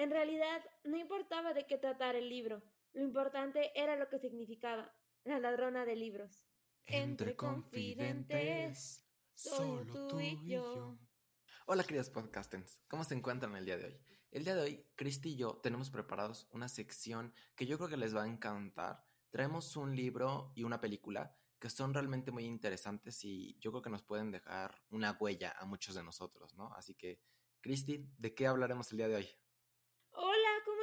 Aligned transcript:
En 0.00 0.10
realidad, 0.10 0.64
no 0.84 0.96
importaba 0.96 1.52
de 1.52 1.66
qué 1.66 1.76
tratara 1.76 2.16
el 2.16 2.30
libro, 2.30 2.62
lo 2.94 3.02
importante 3.02 3.70
era 3.78 3.96
lo 3.96 4.08
que 4.08 4.18
significaba, 4.18 4.90
la 5.24 5.38
ladrona 5.38 5.84
de 5.84 5.94
libros. 5.94 6.48
Entre 6.86 7.36
confidentes, 7.36 9.06
solo 9.34 10.08
tú 10.08 10.18
y 10.18 10.42
yo. 10.48 10.98
Hola 11.66 11.84
queridos 11.84 12.08
podcasters, 12.08 12.82
¿cómo 12.88 13.04
se 13.04 13.14
encuentran 13.14 13.54
el 13.56 13.66
día 13.66 13.76
de 13.76 13.84
hoy? 13.84 14.00
El 14.30 14.44
día 14.44 14.54
de 14.54 14.62
hoy, 14.62 14.86
Cristi 14.96 15.32
y 15.32 15.36
yo 15.36 15.60
tenemos 15.62 15.90
preparados 15.90 16.48
una 16.50 16.70
sección 16.70 17.34
que 17.54 17.66
yo 17.66 17.76
creo 17.76 17.90
que 17.90 17.98
les 17.98 18.16
va 18.16 18.22
a 18.22 18.26
encantar. 18.26 19.04
Traemos 19.28 19.76
un 19.76 19.94
libro 19.94 20.54
y 20.56 20.62
una 20.62 20.80
película 20.80 21.36
que 21.58 21.68
son 21.68 21.92
realmente 21.92 22.30
muy 22.30 22.46
interesantes 22.46 23.22
y 23.22 23.58
yo 23.58 23.70
creo 23.70 23.82
que 23.82 23.90
nos 23.90 24.02
pueden 24.02 24.30
dejar 24.30 24.80
una 24.88 25.12
huella 25.20 25.54
a 25.58 25.66
muchos 25.66 25.94
de 25.94 26.02
nosotros, 26.02 26.54
¿no? 26.54 26.72
Así 26.72 26.94
que, 26.94 27.20
Cristi, 27.60 28.08
¿de 28.16 28.34
qué 28.34 28.46
hablaremos 28.46 28.90
el 28.92 28.96
día 28.96 29.08
de 29.08 29.16
hoy? 29.16 29.39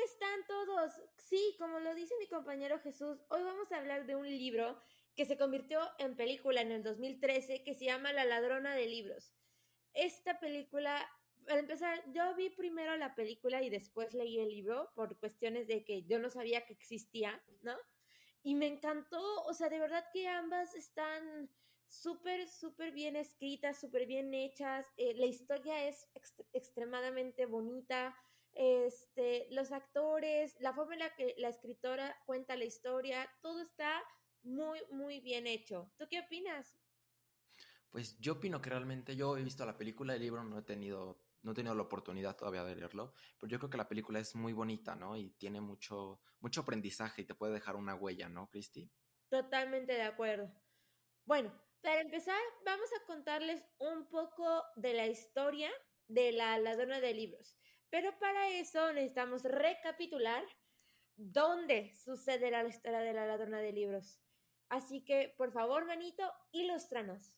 Hola, 0.07 0.15
¿cómo 0.19 0.25
están 0.37 0.47
todos? 0.47 0.91
Sí, 1.17 1.55
como 1.59 1.79
lo 1.79 1.93
dice 1.93 2.13
mi 2.19 2.27
compañero 2.27 2.79
Jesús, 2.79 3.25
hoy 3.29 3.43
vamos 3.43 3.71
a 3.71 3.77
hablar 3.77 4.05
de 4.05 4.15
un 4.15 4.29
libro 4.29 4.79
que 5.15 5.25
se 5.25 5.37
convirtió 5.37 5.81
en 5.97 6.15
película 6.15 6.61
en 6.61 6.71
el 6.71 6.83
2013 6.83 7.63
que 7.63 7.73
se 7.73 7.85
llama 7.85 8.13
La 8.13 8.23
ladrona 8.23 8.73
de 8.75 8.87
libros. 8.87 9.33
Esta 9.93 10.39
película, 10.39 11.05
al 11.47 11.59
empezar, 11.59 12.03
yo 12.13 12.35
vi 12.35 12.49
primero 12.49 12.95
la 12.95 13.15
película 13.15 13.63
y 13.63 13.69
después 13.69 14.13
leí 14.13 14.39
el 14.39 14.49
libro 14.49 14.91
por 14.95 15.19
cuestiones 15.19 15.67
de 15.67 15.83
que 15.83 16.03
yo 16.03 16.19
no 16.19 16.29
sabía 16.29 16.65
que 16.65 16.73
existía, 16.73 17.43
¿no? 17.61 17.75
Y 18.43 18.55
me 18.55 18.67
encantó, 18.67 19.43
o 19.43 19.53
sea, 19.53 19.69
de 19.69 19.79
verdad 19.79 20.05
que 20.13 20.27
ambas 20.27 20.75
están 20.75 21.49
súper, 21.87 22.47
súper 22.47 22.91
bien 22.91 23.15
escritas, 23.15 23.79
súper 23.79 24.05
bien 24.05 24.33
hechas. 24.33 24.85
Eh, 24.95 25.15
la 25.15 25.25
historia 25.25 25.87
es 25.87 26.07
extremadamente 26.53 27.45
bonita 27.45 28.15
este, 28.57 29.47
los 29.51 29.71
actores, 29.71 30.55
la 30.59 30.73
forma 30.73 30.93
en 30.93 30.99
la 30.99 31.15
que 31.15 31.35
la 31.37 31.49
escritora 31.49 32.15
cuenta 32.25 32.55
la 32.55 32.65
historia, 32.65 33.29
todo 33.41 33.61
está 33.61 34.03
muy, 34.43 34.79
muy 34.91 35.19
bien 35.19 35.45
hecho. 35.45 35.91
¿Tú 35.97 36.05
qué 36.09 36.21
opinas? 36.21 36.75
Pues 37.91 38.19
yo 38.19 38.33
opino 38.33 38.61
que 38.61 38.69
realmente 38.69 39.15
yo 39.15 39.37
he 39.37 39.43
visto 39.43 39.65
la 39.65 39.77
película, 39.77 40.15
el 40.15 40.21
libro 40.21 40.43
no 40.43 40.59
he 40.59 40.63
tenido 40.63 41.23
no 41.43 41.51
he 41.51 41.55
tenido 41.55 41.75
la 41.75 41.83
oportunidad 41.83 42.35
todavía 42.35 42.65
de 42.65 42.75
leerlo, 42.75 43.13
pero 43.39 43.49
yo 43.49 43.57
creo 43.59 43.69
que 43.69 43.77
la 43.77 43.87
película 43.87 44.19
es 44.19 44.35
muy 44.35 44.51
bonita, 44.51 44.95
¿no? 44.95 45.15
Y 45.15 45.29
tiene 45.37 45.61
mucho, 45.61 46.19
mucho 46.39 46.61
aprendizaje 46.61 47.21
y 47.21 47.25
te 47.25 47.35
puede 47.35 47.53
dejar 47.53 47.77
una 47.77 47.95
huella, 47.95 48.27
¿no, 48.27 48.49
Cristi? 48.49 48.91
Totalmente 49.29 49.93
de 49.93 50.01
acuerdo. 50.01 50.51
Bueno, 51.23 51.53
para 51.81 52.01
empezar, 52.01 52.39
vamos 52.65 52.89
a 52.99 53.05
contarles 53.05 53.63
un 53.77 54.09
poco 54.09 54.63
de 54.75 54.93
la 54.93 55.07
historia 55.07 55.71
de 56.07 56.33
la 56.33 56.57
ladrona 56.57 56.99
de 56.99 57.13
libros. 57.13 57.57
Pero 57.89 58.17
para 58.19 58.49
eso 58.49 58.91
necesitamos 58.93 59.43
recapitular 59.43 60.43
dónde 61.15 61.93
sucede 61.93 62.51
la 62.51 62.63
historia 62.65 62.99
de 62.99 63.13
la 63.13 63.25
ladrona 63.25 63.59
de 63.59 63.71
libros. 63.71 64.19
Así 64.69 65.03
que, 65.03 65.33
por 65.37 65.51
favor, 65.51 65.85
manito, 65.85 66.31
ilústranos. 66.51 67.37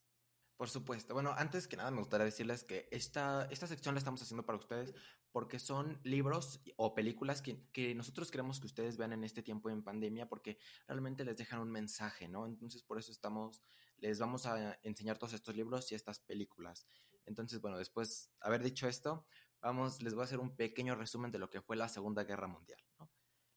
Por 0.58 0.70
supuesto. 0.70 1.14
Bueno, 1.14 1.34
antes 1.38 1.68
que 1.68 1.78
nada 1.78 1.90
me 1.90 2.00
gustaría 2.00 2.26
decirles 2.26 2.66
que 2.66 2.90
esta, 2.92 3.48
esta 3.50 3.66
sección 3.66 3.96
la 3.96 4.00
estamos 4.00 4.22
haciendo 4.22 4.46
para 4.46 4.58
ustedes 4.58 4.94
porque 5.32 5.60
son 5.60 6.02
libros 6.04 6.62
o 6.76 6.94
películas 6.94 7.42
que, 7.42 7.70
que, 7.72 7.96
nosotros 7.96 8.30
queremos 8.30 8.60
que 8.60 8.66
ustedes 8.66 8.98
vean 8.98 9.14
en 9.14 9.24
este 9.24 9.42
tiempo 9.42 9.70
en 9.70 9.84
pandemia 9.84 10.28
porque 10.28 10.58
realmente 10.88 11.24
les 11.24 11.38
dejan 11.38 11.62
un 11.62 11.72
mensaje, 11.72 12.28
¿no? 12.28 12.46
Entonces 12.46 12.84
por 12.84 13.00
eso 13.00 13.12
estamos, 13.12 13.62
les 14.00 14.20
vamos 14.20 14.46
a 14.48 14.78
enseñar 14.84 15.18
todos 15.18 15.34
estos 15.34 15.56
libros 15.56 15.92
y 15.92 15.96
estas 15.96 16.20
películas. 16.20 16.90
Entonces, 17.26 17.62
bueno, 17.62 17.78
después 17.78 18.30
de 18.34 18.38
haber 18.42 18.64
dicho 18.64 18.88
esto, 18.88 19.28
vamos, 19.62 20.02
les 20.02 20.14
voy 20.14 20.22
a 20.22 20.25
hacer 20.25 20.40
un 20.40 20.56
pequeño 20.56 20.96
resumen 20.96 21.31
de 21.31 21.40
lo 21.40 21.50
que 21.50 21.62
fue 21.62 21.75
la 21.75 21.90
Segunda 21.90 22.24
Guerra 22.24 22.47
Mundial. 22.47 22.80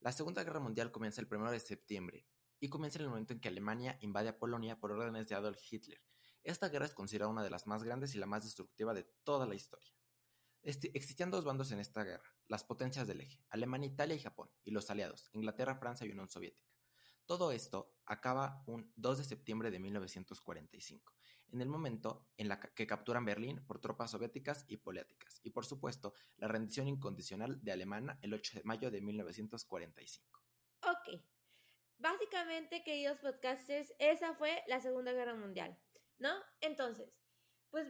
La 0.00 0.12
Segunda 0.12 0.42
Guerra 0.42 0.60
Mundial 0.60 0.90
comienza 0.90 1.20
el 1.20 1.28
1 1.30 1.50
de 1.50 1.60
septiembre 1.60 2.26
y 2.58 2.68
comienza 2.68 2.98
en 2.98 3.04
el 3.04 3.10
momento 3.10 3.32
en 3.32 3.40
que 3.40 3.48
Alemania 3.48 3.98
invade 4.00 4.28
a 4.28 4.38
Polonia 4.38 4.78
por 4.78 4.92
órdenes 4.92 5.28
de 5.28 5.34
Adolf 5.34 5.60
Hitler. 5.70 6.00
Esta 6.42 6.68
guerra 6.68 6.86
es 6.86 6.94
considerada 6.94 7.30
una 7.30 7.44
de 7.44 7.50
las 7.50 7.66
más 7.66 7.84
grandes 7.84 8.14
y 8.14 8.18
la 8.18 8.26
más 8.26 8.44
destructiva 8.44 8.94
de 8.94 9.04
toda 9.22 9.46
la 9.46 9.54
historia. 9.54 9.92
Este, 10.62 10.96
existían 10.96 11.30
dos 11.30 11.44
bandos 11.44 11.72
en 11.72 11.80
esta 11.80 12.04
guerra, 12.04 12.36
las 12.46 12.64
potencias 12.64 13.06
del 13.06 13.20
eje, 13.20 13.44
Alemania, 13.50 13.88
Italia 13.88 14.14
y 14.16 14.20
Japón, 14.20 14.50
y 14.62 14.70
los 14.70 14.90
aliados, 14.90 15.28
Inglaterra, 15.32 15.76
Francia 15.76 16.06
y 16.06 16.10
Unión 16.10 16.28
Soviética. 16.28 16.72
Todo 17.26 17.52
esto 17.52 17.94
acaba 18.04 18.62
un 18.66 18.92
2 18.96 19.18
de 19.18 19.24
septiembre 19.24 19.70
de 19.70 19.78
1945, 19.78 21.14
en 21.52 21.60
el 21.60 21.68
momento 21.68 22.26
en 22.36 22.48
la 22.48 22.60
que 22.60 22.86
capturan 22.86 23.24
Berlín 23.24 23.64
por 23.66 23.80
tropas 23.80 24.10
soviéticas 24.10 24.64
y 24.68 24.78
poliáticas, 24.78 25.40
y 25.42 25.50
por 25.50 25.66
supuesto 25.66 26.14
la 26.36 26.48
rendición 26.48 26.88
incondicional 26.88 27.62
de 27.62 27.72
Alemania 27.72 28.18
el 28.22 28.34
8 28.34 28.58
de 28.58 28.64
mayo 28.64 28.90
de 28.90 29.00
1945. 29.00 30.42
Ok, 30.82 31.22
básicamente, 31.98 32.82
queridos 32.82 33.18
podcasters, 33.18 33.94
esa 33.98 34.34
fue 34.34 34.62
la 34.66 34.80
Segunda 34.80 35.12
Guerra 35.12 35.34
Mundial, 35.34 35.78
¿no? 36.18 36.30
Entonces, 36.60 37.12
pues 37.70 37.86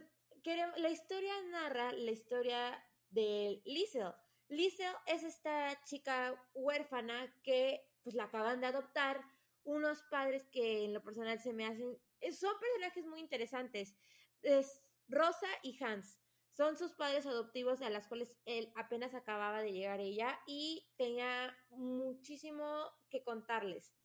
la 0.75 0.89
historia 0.89 1.33
narra 1.49 1.93
la 1.93 2.11
historia 2.11 2.83
de 3.09 3.61
Liesel. 3.65 4.13
Liesel 4.49 4.93
es 5.07 5.23
esta 5.23 5.81
chica 5.85 6.35
huérfana 6.53 7.33
que 7.43 7.81
pues 8.03 8.15
la 8.15 8.25
acaban 8.25 8.59
de 8.59 8.67
adoptar 8.67 9.23
unos 9.63 10.01
padres 10.11 10.45
que 10.51 10.83
en 10.83 10.93
lo 10.93 11.01
personal 11.01 11.39
se 11.39 11.53
me 11.53 11.65
hacen, 11.65 11.97
son 12.31 12.53
personajes 12.59 13.05
muy 13.05 13.19
interesantes. 13.19 13.95
Es 14.41 14.81
Rosa 15.07 15.47
y 15.61 15.81
Hans. 15.83 16.19
Son 16.51 16.77
sus 16.77 16.93
padres 16.93 17.25
adoptivos 17.25 17.81
a 17.81 17.89
las 17.89 18.07
cuales 18.07 18.37
él 18.45 18.71
apenas 18.75 19.15
acababa 19.15 19.61
de 19.61 19.73
llegar 19.73 19.99
ella 19.99 20.39
y 20.45 20.87
tenía 20.97 21.57
muchísimo 21.69 22.91
que 23.09 23.23
contarles. 23.23 23.95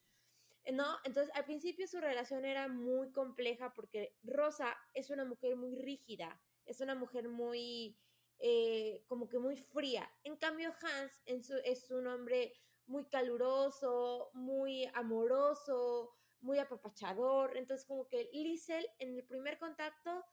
¿No? 0.72 0.98
Entonces, 1.04 1.34
al 1.34 1.44
principio 1.44 1.86
su 1.86 1.98
relación 1.98 2.44
era 2.44 2.68
muy 2.68 3.10
compleja 3.12 3.72
porque 3.74 4.16
Rosa 4.22 4.76
es 4.92 5.08
una 5.08 5.24
mujer 5.24 5.56
muy 5.56 5.76
rígida, 5.76 6.42
es 6.66 6.80
una 6.80 6.94
mujer 6.94 7.28
muy, 7.28 7.98
eh, 8.38 9.02
como 9.06 9.28
que 9.28 9.38
muy 9.38 9.56
fría. 9.56 10.10
En 10.24 10.36
cambio, 10.36 10.74
Hans 10.82 11.22
es 11.26 11.90
un 11.90 12.06
hombre 12.06 12.52
muy 12.86 13.06
caluroso, 13.06 14.30
muy 14.32 14.90
amoroso, 14.94 16.14
muy 16.40 16.58
apapachador. 16.58 17.56
Entonces, 17.56 17.86
como 17.86 18.08
que 18.08 18.30
Liesel 18.32 18.86
en 18.98 19.16
el 19.16 19.24
primer 19.24 19.58
contacto 19.58 20.24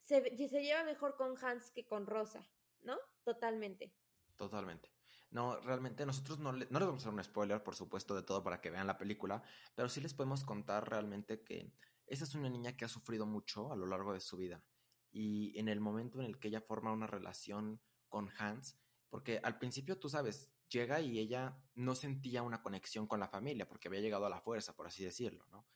se, 0.00 0.22
se 0.36 0.62
lleva 0.62 0.84
mejor 0.84 1.16
con 1.16 1.36
Hans 1.42 1.70
que 1.70 1.86
con 1.86 2.06
Rosa, 2.06 2.46
¿no? 2.82 2.98
Totalmente. 3.24 3.94
Totalmente. 4.36 4.90
No, 5.30 5.58
realmente 5.60 6.06
nosotros 6.06 6.38
no, 6.38 6.52
no 6.52 6.58
les 6.58 6.70
vamos 6.70 7.04
a 7.04 7.08
hacer 7.08 7.12
un 7.12 7.24
spoiler, 7.24 7.62
por 7.62 7.74
supuesto, 7.74 8.14
de 8.14 8.22
todo 8.22 8.44
para 8.44 8.60
que 8.60 8.70
vean 8.70 8.86
la 8.86 8.98
película, 8.98 9.42
pero 9.74 9.88
sí 9.88 10.00
les 10.00 10.14
podemos 10.14 10.44
contar 10.44 10.88
realmente 10.88 11.42
que 11.42 11.72
esa 12.06 12.24
es 12.24 12.34
una 12.36 12.48
niña 12.48 12.76
que 12.76 12.84
ha 12.84 12.88
sufrido 12.88 13.26
mucho 13.26 13.72
a 13.72 13.76
lo 13.76 13.86
largo 13.86 14.12
de 14.12 14.20
su 14.20 14.36
vida. 14.36 14.62
Y 15.10 15.58
en 15.58 15.68
el 15.68 15.80
momento 15.80 16.20
en 16.20 16.26
el 16.26 16.38
que 16.38 16.48
ella 16.48 16.60
forma 16.60 16.92
una 16.92 17.08
relación 17.08 17.80
con 18.08 18.30
Hans, 18.38 18.78
porque 19.10 19.40
al 19.42 19.58
principio 19.58 19.98
tú 19.98 20.08
sabes, 20.08 20.53
llega 20.74 21.00
y 21.00 21.18
ella 21.18 21.56
no 21.74 21.94
sentía 21.94 22.42
una 22.42 22.62
conexión 22.62 23.06
con 23.06 23.20
la 23.20 23.28
familia 23.28 23.68
porque 23.68 23.88
había 23.88 24.00
llegado 24.00 24.26
a 24.26 24.30
la 24.30 24.40
fuerza, 24.40 24.76
por 24.76 24.86
así 24.86 25.04
decirlo, 25.04 25.46
¿no? 25.50 25.66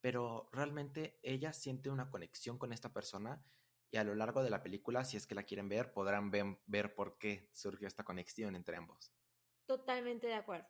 Pero 0.00 0.48
realmente 0.52 1.20
ella 1.22 1.52
siente 1.52 1.90
una 1.90 2.10
conexión 2.10 2.58
con 2.58 2.72
esta 2.72 2.92
persona 2.92 3.44
y 3.90 3.96
a 3.96 4.04
lo 4.04 4.14
largo 4.14 4.42
de 4.42 4.50
la 4.50 4.62
película, 4.62 5.04
si 5.04 5.16
es 5.16 5.26
que 5.26 5.34
la 5.34 5.44
quieren 5.44 5.68
ver, 5.68 5.92
podrán 5.92 6.30
ver, 6.30 6.94
por 6.94 7.18
qué 7.18 7.48
surgió 7.52 7.86
esta 7.86 8.04
conexión 8.04 8.54
entre 8.54 8.76
ambos. 8.76 9.12
Totalmente 9.66 10.26
de 10.26 10.34
acuerdo. 10.34 10.68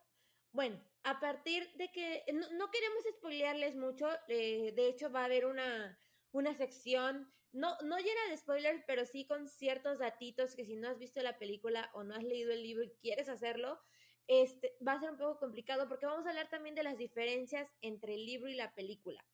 Bueno, 0.53 0.81
a 1.05 1.21
partir 1.21 1.71
de 1.77 1.91
que 1.91 2.25
no, 2.33 2.71
queremos 2.71 3.05
spoilearles 3.17 3.77
mucho, 3.77 4.09
eh, 4.29 4.73
de 4.75 4.89
hecho 4.89 5.11
va 5.11 5.23
a 5.23 5.25
haber 5.27 5.47
una, 5.47 5.99
una 6.33 6.55
sección, 6.55 7.33
no, 7.53 7.77
no 7.83 7.99
llena 7.99 8.29
de 8.29 8.37
spoilers, 8.37 8.83
pero 8.87 9.05
sí 9.05 9.27
con 9.27 9.49
ciertos 9.49 9.99
datitos 9.99 10.55
que 10.55 10.65
si 10.65 10.77
no 10.77 10.89
has 10.89 10.99
visto 10.99 11.23
la 11.23 11.39
película 11.39 11.91
o 11.95 12.05
no 12.05 12.15
has 12.15 12.25
leído 12.25 12.53
el 12.53 12.63
libro 12.63 12.85
y 12.85 12.95
quieres 13.01 13.29
hacerlo, 13.29 13.81
este, 14.27 14.77
va 14.87 14.93
a 14.93 15.01
ser 15.01 15.11
un 15.11 15.17
poco 15.17 15.39
complicado 15.39 15.89
porque 15.89 16.07
vamos 16.07 16.27
a 16.27 16.31
hablar 16.31 16.51
también 16.51 16.75
de 16.75 16.83
las 16.83 16.99
diferencias 16.99 17.71
entre 17.81 18.15
el 18.15 18.27
libro 18.27 18.49
y 18.49 18.55
la 18.55 18.75
película. 18.75 19.25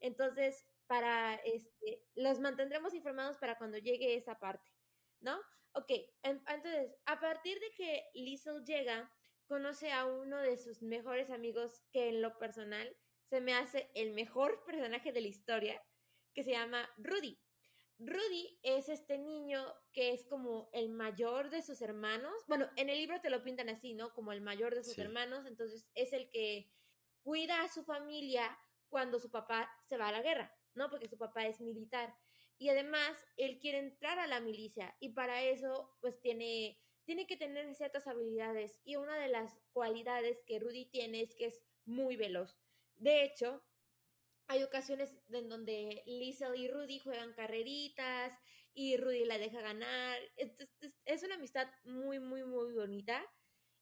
Entonces, 0.00 0.64
para 0.86 1.34
este, 1.44 2.02
los 2.14 2.40
mantendremos 2.40 2.94
informados 2.94 3.36
para 3.36 3.58
cuando 3.58 3.76
llegue 3.76 4.16
esa 4.16 4.38
parte. 4.38 4.72
¿no? 5.20 5.38
Ok, 5.72 5.90
entonces, 6.22 6.94
a 7.06 7.20
partir 7.20 7.58
de 7.60 7.70
que 7.76 8.04
Liesel 8.14 8.64
llega, 8.64 9.10
conoce 9.46 9.92
a 9.92 10.06
uno 10.06 10.38
de 10.38 10.56
sus 10.56 10.82
mejores 10.82 11.30
amigos 11.30 11.82
que 11.92 12.08
en 12.08 12.22
lo 12.22 12.38
personal 12.38 12.96
se 13.28 13.40
me 13.40 13.54
hace 13.54 13.90
el 13.94 14.12
mejor 14.12 14.64
personaje 14.66 15.12
de 15.12 15.20
la 15.20 15.28
historia, 15.28 15.82
que 16.34 16.44
se 16.44 16.52
llama 16.52 16.88
Rudy. 16.96 17.38
Rudy 17.98 18.60
es 18.62 18.88
este 18.88 19.18
niño 19.18 19.74
que 19.92 20.12
es 20.12 20.24
como 20.24 20.70
el 20.72 20.88
mayor 20.88 21.50
de 21.50 21.62
sus 21.62 21.82
hermanos. 21.82 22.32
Bueno, 22.46 22.68
en 22.76 22.90
el 22.90 22.98
libro 22.98 23.20
te 23.20 23.30
lo 23.30 23.42
pintan 23.42 23.68
así, 23.68 23.94
¿no? 23.94 24.14
Como 24.14 24.32
el 24.32 24.40
mayor 24.40 24.74
de 24.74 24.84
sus 24.84 24.98
hermanos. 24.98 25.46
Entonces 25.46 25.88
es 25.94 26.12
el 26.12 26.30
que 26.30 26.70
cuida 27.22 27.62
a 27.62 27.68
su 27.68 27.82
familia 27.82 28.56
cuando 28.88 29.18
su 29.18 29.30
papá 29.30 29.68
se 29.88 29.96
va 29.96 30.08
a 30.08 30.12
la 30.12 30.22
guerra, 30.22 30.56
¿no? 30.74 30.88
Porque 30.90 31.08
su 31.08 31.18
papá 31.18 31.46
es 31.46 31.60
militar. 31.60 32.14
Y 32.56 32.68
además, 32.70 33.24
él 33.36 33.58
quiere 33.58 33.78
entrar 33.78 34.18
a 34.18 34.26
la 34.26 34.40
milicia 34.40 34.96
y 35.00 35.10
para 35.10 35.42
eso, 35.42 35.96
pues 36.00 36.20
tiene, 36.20 36.80
tiene 37.04 37.26
que 37.26 37.36
tener 37.36 37.72
ciertas 37.74 38.06
habilidades. 38.06 38.80
Y 38.84 38.96
una 38.96 39.16
de 39.16 39.28
las 39.28 39.60
cualidades 39.72 40.42
que 40.46 40.58
Rudy 40.58 40.86
tiene 40.86 41.22
es 41.22 41.34
que 41.34 41.46
es 41.46 41.62
muy 41.84 42.16
veloz. 42.16 42.58
De 42.96 43.24
hecho, 43.24 43.62
hay 44.48 44.62
ocasiones 44.62 45.14
en 45.30 45.48
donde 45.48 46.02
Liesel 46.06 46.56
y 46.56 46.68
Rudy 46.68 46.98
juegan 46.98 47.34
carreritas 47.34 48.32
y 48.72 48.96
Rudy 48.96 49.26
la 49.26 49.38
deja 49.38 49.60
ganar. 49.60 50.18
Es, 51.04 51.22
una 51.22 51.34
amistad 51.34 51.68
muy, 51.84 52.18
muy, 52.18 52.42
muy 52.44 52.72
bonita. 52.72 53.22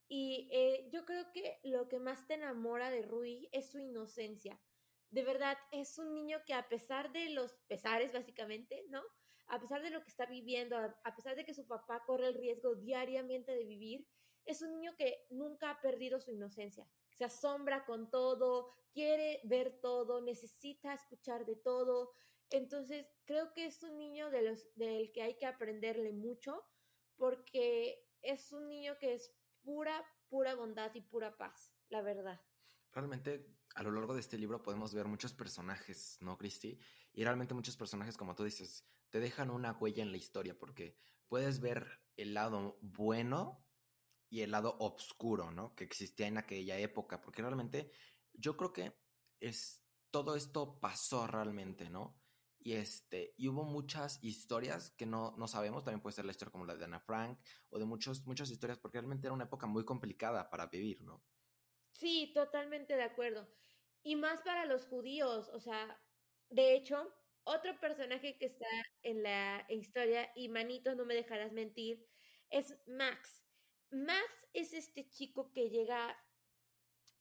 Y 0.09 0.49
eh, 0.53 0.89
yo 0.93 1.05
creo 1.05 1.31
que 1.33 1.61
lo 1.63 1.89
que 1.89 2.01
más 2.01 2.27
te 2.27 2.35
enamora 2.35 2.91
de 2.91 3.03
Rudy 3.03 3.49
es 3.53 3.71
su 3.71 3.79
inocencia. 3.79 4.61
De 5.11 5.23
verdad, 5.23 5.57
es 5.71 5.99
un 5.99 6.13
niño 6.13 6.39
que 6.45 6.55
a 6.55 6.69
pesar 6.69 7.13
de 7.13 7.31
los 7.31 7.53
pesares, 7.69 8.13
básicamente, 8.13 8.85
¿no? 8.89 9.03
A 9.47 9.61
pesar 9.61 9.83
de 9.83 9.91
lo 9.91 10.03
que 10.03 10.11
está 10.11 10.27
viviendo, 10.27 10.77
a 10.77 11.15
pesar 11.17 11.37
de 11.37 11.45
que 11.45 11.55
su 11.55 11.67
papá 11.67 12.03
corre 12.05 12.29
el 12.29 12.35
riesgo 12.35 12.75
diariamente 12.75 13.53
de 13.53 13.65
vivir, 13.65 14.07
es 14.45 14.63
un 14.63 14.73
niño 14.73 14.97
que 14.97 15.27
nunca 15.31 15.71
ha 15.71 15.81
perdido 15.81 16.21
su 16.21 16.33
inocencia 16.33 16.89
se 17.17 17.25
asombra 17.25 17.87
con 17.87 18.11
todo, 18.11 18.75
quiere 18.93 19.41
ver 19.45 19.81
todo, 19.81 20.21
necesita 20.21 20.93
escuchar 20.93 21.47
de 21.47 21.57
todo. 21.57 22.13
Entonces, 22.51 23.07
creo 23.25 23.55
que 23.55 23.65
es 23.65 23.83
un 23.83 23.97
niño 23.97 24.31
de 24.31 24.43
los, 24.43 24.69
del 24.75 25.11
que 25.13 25.23
hay 25.23 25.37
que 25.37 25.47
aprenderle 25.47 26.13
mucho 26.13 26.63
porque 27.17 28.07
es 28.21 28.53
un 28.53 28.69
niño 28.69 28.99
que 28.99 29.15
es 29.15 29.35
pura, 29.63 30.05
pura 30.29 30.55
bondad 30.55 30.95
y 30.95 31.01
pura 31.01 31.39
paz, 31.39 31.75
la 31.89 32.03
verdad. 32.03 32.41
Realmente, 32.93 33.47
a 33.75 33.83
lo 33.83 33.91
largo 33.91 34.13
de 34.13 34.21
este 34.21 34.37
libro 34.37 34.63
podemos 34.63 34.93
ver 34.93 35.07
muchos 35.07 35.33
personajes, 35.33 36.19
¿no, 36.21 36.37
Cristi? 36.37 36.79
Y 37.15 37.25
realmente 37.25 37.55
muchos 37.55 37.77
personajes, 37.77 38.19
como 38.19 38.35
tú 38.35 38.45
dices, 38.45 38.85
te 39.09 39.21
dejan 39.21 39.51
una 39.51 39.73
huella 39.73 40.03
en 40.03 40.11
la 40.11 40.19
historia 40.19 40.59
porque 40.59 40.99
puedes 41.29 41.61
ver 41.61 42.03
el 42.17 42.35
lado 42.35 42.79
bueno 42.83 43.66
y 44.29 44.43
el 44.43 44.51
lado 44.51 44.77
oscuro, 44.81 45.51
¿no? 45.51 45.75
Que 45.75 45.85
existía 45.85 46.27
en 46.27 46.39
aquella 46.39 46.79
época, 46.79 47.21
porque 47.21 47.43
realmente 47.43 47.93
yo 48.33 48.57
creo 48.57 48.73
que 48.73 48.93
es, 49.41 49.85
todo 50.11 50.37
esto 50.37 50.81
pasó 50.81 51.27
realmente, 51.27 51.91
¿no? 51.91 52.21
Y, 52.59 52.73
este, 52.73 53.35
y 53.37 53.49
hubo 53.49 53.65
muchas 53.65 54.19
historias 54.23 54.91
que 54.91 55.07
no, 55.07 55.37
no 55.37 55.47
sabemos, 55.47 55.85
también 55.85 56.01
puede 56.01 56.17
ser 56.17 56.25
la 56.25 56.33
historia 56.33 56.51
como 56.51 56.65
la 56.65 56.77
de 56.77 56.85
Ana 56.85 57.01
Frank, 57.01 57.39
o 57.71 57.79
de 57.79 57.85
muchos, 57.85 58.27
muchas 58.27 58.51
historias, 58.51 58.79
porque 58.79 58.99
realmente 58.99 59.27
era 59.27 59.35
una 59.35 59.45
época 59.45 59.67
muy 59.67 59.85
complicada 59.85 60.51
para 60.51 60.67
vivir, 60.67 61.03
¿no? 61.03 61.25
Sí, 61.93 62.33
totalmente 62.35 62.97
de 62.97 63.05
acuerdo. 63.05 63.49
Y 64.03 64.17
más 64.17 64.43
para 64.43 64.67
los 64.67 64.87
judíos, 64.87 65.49
o 65.49 65.61
sea, 65.61 66.01
de 66.51 66.75
hecho, 66.75 67.15
otro 67.45 67.79
personaje 67.81 68.37
que 68.39 68.47
está 68.47 68.67
en 69.03 69.23
la 69.23 69.65
historia, 69.69 70.31
y 70.35 70.49
manito, 70.49 70.95
no 70.95 71.05
me 71.05 71.15
dejarás 71.15 71.53
mentir, 71.53 72.05
es 72.51 72.77
Max. 72.87 73.46
Max 73.91 74.47
es 74.53 74.73
este 74.73 75.09
chico 75.09 75.53
que 75.53 75.69
llega 75.69 76.17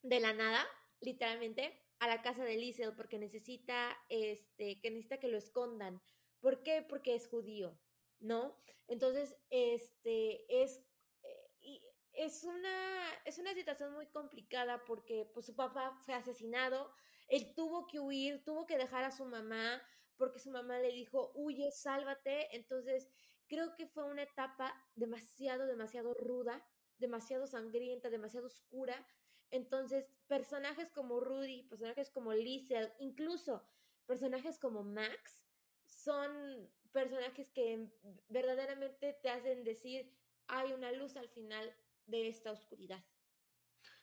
de 0.02 0.20
la 0.20 0.34
nada, 0.34 0.66
literalmente, 1.00 1.82
a 2.00 2.08
la 2.08 2.22
casa 2.22 2.44
de 2.44 2.58
Liesel 2.58 2.96
porque 2.96 3.20
necesita, 3.20 3.98
este, 4.10 4.80
que 4.82 4.90
necesita 4.92 5.20
que 5.20 5.28
lo 5.28 5.38
escondan. 5.38 6.02
¿Por 6.40 6.64
qué? 6.64 6.86
Porque 6.88 7.16
es 7.16 7.28
judío, 7.28 7.80
¿no? 8.20 8.58
Entonces, 8.88 9.36
este, 9.50 10.64
es, 10.64 10.84
eh, 11.24 11.82
es 12.14 12.44
una, 12.44 13.10
es 13.26 13.38
una 13.38 13.54
situación 13.54 13.94
muy 13.94 14.08
complicada 14.08 14.84
porque, 14.86 15.30
pues, 15.34 15.46
su 15.46 15.56
papá 15.56 15.98
fue 16.06 16.14
asesinado, 16.14 16.94
él 17.28 17.54
tuvo 17.56 17.88
que 17.88 18.00
huir, 18.00 18.44
tuvo 18.44 18.66
que 18.66 18.78
dejar 18.78 19.04
a 19.04 19.12
su 19.12 19.26
mamá 19.26 19.82
porque 20.18 20.40
su 20.40 20.52
mamá 20.52 20.80
le 20.80 20.92
dijo, 20.92 21.32
huye, 21.36 21.72
sálvate, 21.72 22.56
entonces 22.56 23.10
creo 23.48 23.76
que 23.76 23.88
fue 23.88 24.04
una 24.04 24.24
etapa 24.24 24.74
demasiado, 24.96 25.66
demasiado 25.68 26.14
ruda, 26.14 26.66
demasiado 26.98 27.48
sangrienta, 27.48 28.10
demasiado 28.10 28.48
oscura. 28.48 29.06
Entonces, 29.52 30.08
personajes 30.28 30.90
como 30.92 31.20
Rudy, 31.20 31.64
personajes 31.64 32.10
como 32.10 32.34
Liesel, 32.34 32.92
incluso 33.00 33.68
personajes 34.06 34.58
como 34.60 34.84
Max, 34.84 35.46
son 35.86 36.70
personajes 36.92 37.50
que 37.52 37.90
verdaderamente 38.30 39.14
te 39.22 39.30
hacen 39.30 39.64
decir, 39.64 40.16
hay 40.48 40.74
una 40.74 40.92
luz 40.92 41.16
al 41.18 41.30
final 41.30 41.76
de 42.06 42.30
esta 42.30 42.52
oscuridad. 42.52 43.04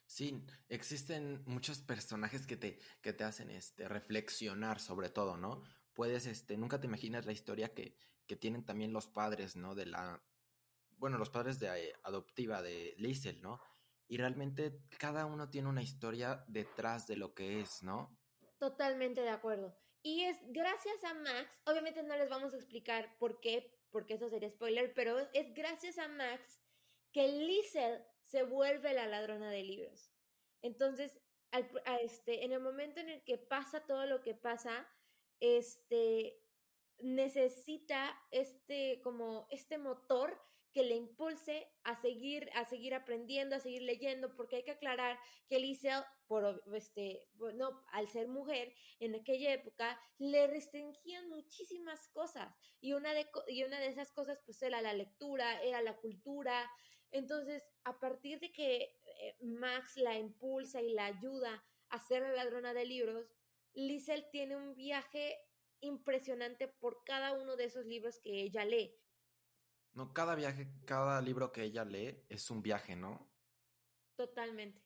Sí, 0.06 0.44
existen 0.68 1.42
muchos 1.46 1.80
personajes 1.80 2.46
que 2.46 2.56
te, 2.56 2.78
que 3.00 3.12
te 3.12 3.24
hacen 3.24 3.50
este, 3.50 3.88
reflexionar 3.88 4.78
sobre 4.78 5.08
todo, 5.08 5.36
¿no? 5.36 5.62
Puedes, 5.94 6.26
este, 6.26 6.56
nunca 6.56 6.80
te 6.80 6.86
imaginas 6.86 7.26
la 7.26 7.32
historia 7.32 7.74
que, 7.74 7.96
que 8.26 8.36
tienen 8.36 8.64
también 8.64 8.92
los 8.92 9.08
padres, 9.08 9.56
¿no? 9.56 9.74
De 9.74 9.86
la, 9.86 10.22
bueno, 10.96 11.18
los 11.18 11.30
padres 11.30 11.58
de 11.58 11.88
eh, 11.88 11.94
adoptiva 12.04 12.62
de 12.62 12.94
Liesel, 12.98 13.42
¿no? 13.42 13.60
Y 14.08 14.18
realmente 14.18 14.80
cada 14.98 15.26
uno 15.26 15.50
tiene 15.50 15.68
una 15.68 15.82
historia 15.82 16.44
detrás 16.48 17.06
de 17.06 17.16
lo 17.16 17.34
que 17.34 17.60
es, 17.60 17.82
¿no? 17.82 18.18
Totalmente 18.58 19.22
de 19.22 19.30
acuerdo. 19.30 19.76
Y 20.02 20.22
es 20.22 20.38
gracias 20.48 21.02
a 21.04 21.14
Max, 21.14 21.50
obviamente 21.66 22.02
no 22.02 22.16
les 22.16 22.28
vamos 22.28 22.52
a 22.54 22.56
explicar 22.56 23.16
por 23.18 23.40
qué, 23.40 23.78
porque 23.90 24.14
eso 24.14 24.28
sería 24.28 24.50
spoiler, 24.50 24.92
pero 24.94 25.18
es 25.32 25.54
gracias 25.54 25.98
a 25.98 26.08
Max 26.08 26.60
que 27.12 27.28
Liesel 27.28 28.04
se 28.22 28.42
vuelve 28.42 28.94
la 28.94 29.06
ladrona 29.06 29.50
de 29.50 29.62
libros. 29.62 30.10
Entonces, 30.62 31.18
este, 32.00 32.44
en 32.44 32.52
el 32.52 32.60
momento 32.60 33.00
en 33.00 33.10
el 33.10 33.24
que 33.24 33.38
pasa 33.38 33.84
todo 33.86 34.06
lo 34.06 34.22
que 34.22 34.34
pasa, 34.34 34.88
este, 35.42 36.40
necesita 37.00 38.16
este, 38.30 39.00
como 39.02 39.48
este 39.50 39.76
motor 39.76 40.40
que 40.72 40.84
le 40.84 40.94
impulse 40.94 41.68
a 41.82 42.00
seguir, 42.00 42.48
a 42.54 42.64
seguir 42.64 42.94
aprendiendo, 42.94 43.56
a 43.56 43.60
seguir 43.60 43.82
leyendo, 43.82 44.34
porque 44.36 44.56
hay 44.56 44.62
que 44.62 44.70
aclarar 44.70 45.18
que 45.48 45.58
Liesel, 45.58 46.02
por 46.28 46.62
este, 46.74 47.28
no, 47.54 47.82
al 47.90 48.08
ser 48.08 48.28
mujer 48.28 48.72
en 49.00 49.16
aquella 49.16 49.52
época, 49.52 50.00
le 50.16 50.46
restringían 50.46 51.28
muchísimas 51.28 52.08
cosas. 52.08 52.54
Y 52.80 52.92
una 52.92 53.12
de, 53.12 53.28
y 53.48 53.64
una 53.64 53.80
de 53.80 53.88
esas 53.88 54.12
cosas, 54.12 54.38
pues, 54.46 54.62
era 54.62 54.80
la 54.80 54.94
lectura, 54.94 55.60
era 55.62 55.82
la 55.82 55.96
cultura. 55.96 56.70
Entonces, 57.10 57.68
a 57.84 57.98
partir 57.98 58.38
de 58.38 58.52
que 58.52 58.96
eh, 59.20 59.36
Max 59.40 59.96
la 59.96 60.16
impulsa 60.16 60.80
y 60.80 60.94
la 60.94 61.06
ayuda 61.06 61.62
a 61.90 61.98
ser 61.98 62.22
la 62.22 62.32
ladrona 62.32 62.72
de 62.72 62.86
libros, 62.86 63.26
Liesel 63.74 64.28
tiene 64.30 64.56
un 64.56 64.74
viaje 64.74 65.36
impresionante 65.80 66.68
por 66.68 67.02
cada 67.04 67.32
uno 67.32 67.56
de 67.56 67.64
esos 67.64 67.86
libros 67.86 68.20
que 68.20 68.42
ella 68.42 68.64
lee. 68.64 68.94
No, 69.94 70.12
cada 70.14 70.34
viaje, 70.34 70.68
cada 70.86 71.20
libro 71.20 71.52
que 71.52 71.64
ella 71.64 71.84
lee 71.84 72.24
es 72.28 72.50
un 72.50 72.62
viaje, 72.62 72.96
¿no? 72.96 73.30
Totalmente. 74.16 74.82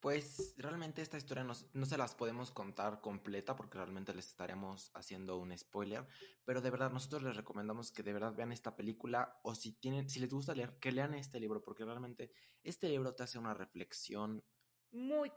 Pues 0.00 0.54
realmente 0.58 1.00
esta 1.00 1.16
historia 1.16 1.44
no, 1.44 1.54
no, 1.74 1.86
se 1.86 1.96
las 1.96 2.16
podemos 2.16 2.50
contar 2.50 3.00
completa 3.00 3.54
porque 3.54 3.78
realmente 3.78 4.12
les 4.12 4.26
estaremos 4.26 4.90
haciendo 4.94 5.38
un 5.38 5.56
spoiler, 5.56 6.04
pero 6.44 6.60
de 6.60 6.70
verdad 6.70 6.90
nosotros 6.90 7.22
les 7.22 7.36
recomendamos 7.36 7.92
que 7.92 8.02
de 8.02 8.12
verdad 8.12 8.34
vean 8.34 8.50
esta 8.50 8.74
película 8.74 9.38
o 9.44 9.54
si 9.54 9.72
tienen, 9.74 10.10
si 10.10 10.18
les 10.18 10.30
gusta 10.30 10.56
leer, 10.56 10.76
que 10.80 10.90
lean 10.90 11.14
este 11.14 11.38
libro 11.38 11.62
porque 11.62 11.84
realmente 11.84 12.32
este 12.64 12.88
libro 12.88 13.14
te 13.14 13.22
hace 13.22 13.38
una 13.38 13.54
reflexión 13.54 14.44
muy 14.90 15.32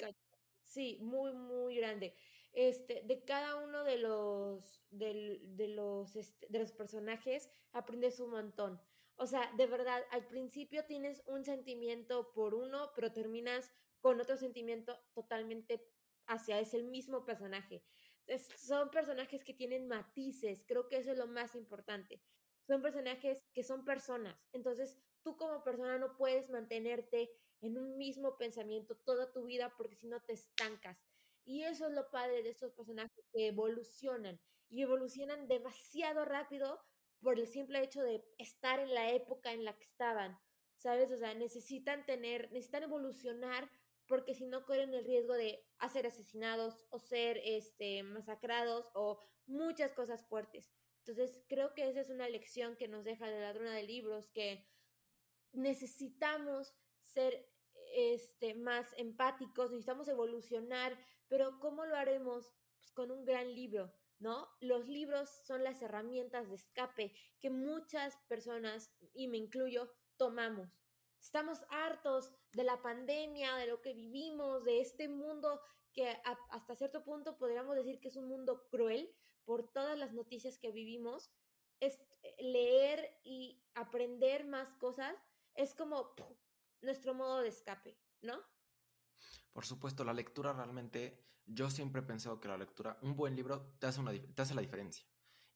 sí, 0.64 0.98
muy 1.00 1.34
muy 1.34 1.76
grande 1.76 2.16
este, 2.56 3.04
de 3.06 3.24
cada 3.26 3.58
uno 3.58 3.84
de 3.84 3.98
los, 3.98 4.82
de, 4.90 5.68
los, 5.68 6.16
este, 6.16 6.48
de 6.50 6.60
los 6.60 6.72
personajes 6.72 7.50
aprendes 7.74 8.20
un 8.20 8.32
montón. 8.32 8.82
O 9.18 9.28
sea, 9.28 9.52
de 9.58 9.68
verdad, 9.68 10.04
al 10.12 10.26
principio 10.28 10.86
tienes 10.86 11.22
un 11.28 11.44
sentimiento 11.44 12.32
por 12.34 12.56
uno, 12.56 12.92
pero 12.96 13.12
terminas 13.12 13.72
con 14.00 14.20
otro 14.22 14.38
sentimiento 14.38 14.98
totalmente 15.14 15.86
hacia 16.28 16.60
ese 16.60 16.82
mismo 16.82 17.26
personaje. 17.26 17.84
son 18.58 18.90
personajes 18.90 19.44
que 19.44 19.54
tienen 19.54 19.88
matices, 19.88 20.64
creo 20.66 20.88
que 20.88 20.98
eso 20.98 21.12
es 21.12 21.18
lo 21.18 21.28
más 21.28 21.56
importante. 21.56 22.22
Son 22.66 22.82
personajes 22.82 23.46
que 23.54 23.64
son 23.64 23.86
personas. 23.86 24.36
Entonces, 24.54 24.98
tú 25.24 25.38
como 25.38 25.64
persona 25.64 25.98
no 25.98 26.16
puedes 26.18 26.50
mantenerte 26.50 27.32
en 27.62 27.78
un 27.78 27.98
mismo 27.98 28.38
pensamiento 28.38 28.96
toda 28.96 29.32
tu 29.32 29.46
vida 29.46 29.74
porque 29.78 29.96
si 29.96 30.08
no 30.08 30.22
te 30.22 30.34
estancas. 30.34 30.98
Y 31.46 31.64
eso 31.64 31.88
es 31.88 31.94
lo 31.94 32.10
padre 32.10 32.44
de 32.44 32.50
estos 32.50 32.74
personajes 32.74 33.26
que 33.32 33.48
evolucionan 33.48 34.40
y 34.70 34.82
evolucionan 34.82 35.48
demasiado 35.48 36.26
rápido 36.26 36.82
por 37.22 37.40
el 37.40 37.48
simple 37.48 37.84
hecho 37.84 38.02
de 38.02 38.24
estar 38.38 38.80
en 38.80 38.94
la 38.94 39.12
época 39.12 39.54
en 39.54 39.64
la 39.64 39.78
que 39.78 39.86
estaban, 39.86 40.38
¿sabes? 40.76 41.12
O 41.12 41.18
sea, 41.18 41.34
necesitan 41.34 42.06
tener, 42.06 42.52
necesitan 42.52 42.84
evolucionar 42.84 43.70
porque 44.08 44.36
si 44.36 44.46
no 44.46 44.66
corren 44.66 44.94
el 44.94 45.06
riesgo 45.06 45.34
de 45.34 45.66
ser 45.92 46.08
asesinados 46.08 46.78
o 46.90 47.00
ser 47.00 47.40
este, 47.44 48.04
masacrados 48.04 48.90
o 48.94 49.20
muchas 49.48 49.94
cosas 49.94 50.26
fuertes. 50.28 50.72
Entonces, 51.00 51.44
creo 51.48 51.74
que 51.74 51.88
esa 51.88 52.02
es 52.02 52.10
una 52.10 52.30
lección 52.30 52.76
que 52.76 52.88
nos 52.88 53.04
deja 53.04 53.30
la 53.30 53.40
ladrona 53.40 53.76
de 53.76 53.84
libros, 53.84 54.30
que 54.30 54.68
necesitamos 55.54 56.74
ser 57.02 57.48
este, 57.94 58.56
más 58.56 58.94
empáticos, 58.98 59.72
necesitamos 59.72 60.08
evolucionar, 60.08 60.98
pero 61.36 61.60
¿cómo 61.60 61.86
lo 61.86 61.98
haremos? 61.98 62.54
Pues 62.78 62.92
con 62.94 63.12
un 63.12 63.26
gran 63.26 63.54
libro, 63.54 63.94
¿no? 64.20 64.48
Los 64.62 64.88
libros 64.88 65.30
son 65.44 65.66
las 65.66 65.82
herramientas 65.82 66.48
de 66.48 66.56
escape 66.56 67.14
que 67.42 67.50
muchas 67.50 68.16
personas, 68.30 68.90
y 69.14 69.28
me 69.28 69.36
incluyo, 69.36 69.94
tomamos. 70.16 70.70
Estamos 71.20 71.60
hartos 71.68 72.32
de 72.54 72.64
la 72.64 72.82
pandemia, 72.82 73.58
de 73.58 73.68
lo 73.68 73.82
que 73.82 73.94
vivimos, 73.94 74.64
de 74.64 74.80
este 74.80 75.10
mundo 75.10 75.60
que 75.92 76.08
hasta 76.24 76.74
cierto 76.74 77.04
punto 77.04 77.38
podríamos 77.38 77.76
decir 77.76 78.00
que 78.00 78.08
es 78.08 78.16
un 78.16 78.30
mundo 78.30 78.70
cruel 78.70 79.14
por 79.44 79.70
todas 79.74 80.00
las 80.00 80.14
noticias 80.14 80.58
que 80.58 80.72
vivimos. 80.72 81.34
Es 81.82 82.00
leer 82.40 83.20
y 83.26 83.62
aprender 83.74 84.46
más 84.46 84.72
cosas 84.76 85.18
es 85.54 85.76
como 85.76 86.16
nuestro 86.80 87.14
modo 87.14 87.42
de 87.42 87.50
escape, 87.50 88.00
¿no? 88.22 88.42
Por 89.56 89.66
supuesto, 89.66 90.04
la 90.04 90.12
lectura 90.12 90.52
realmente, 90.52 91.30
yo 91.46 91.70
siempre 91.70 92.02
he 92.02 92.04
pensado 92.04 92.42
que 92.42 92.50
la 92.50 92.58
lectura, 92.58 93.00
un 93.02 93.16
buen 93.16 93.38
libro 93.38 93.74
te 93.80 93.88
hace, 93.88 94.04
la 94.04 94.62
diferencia. 94.62 95.08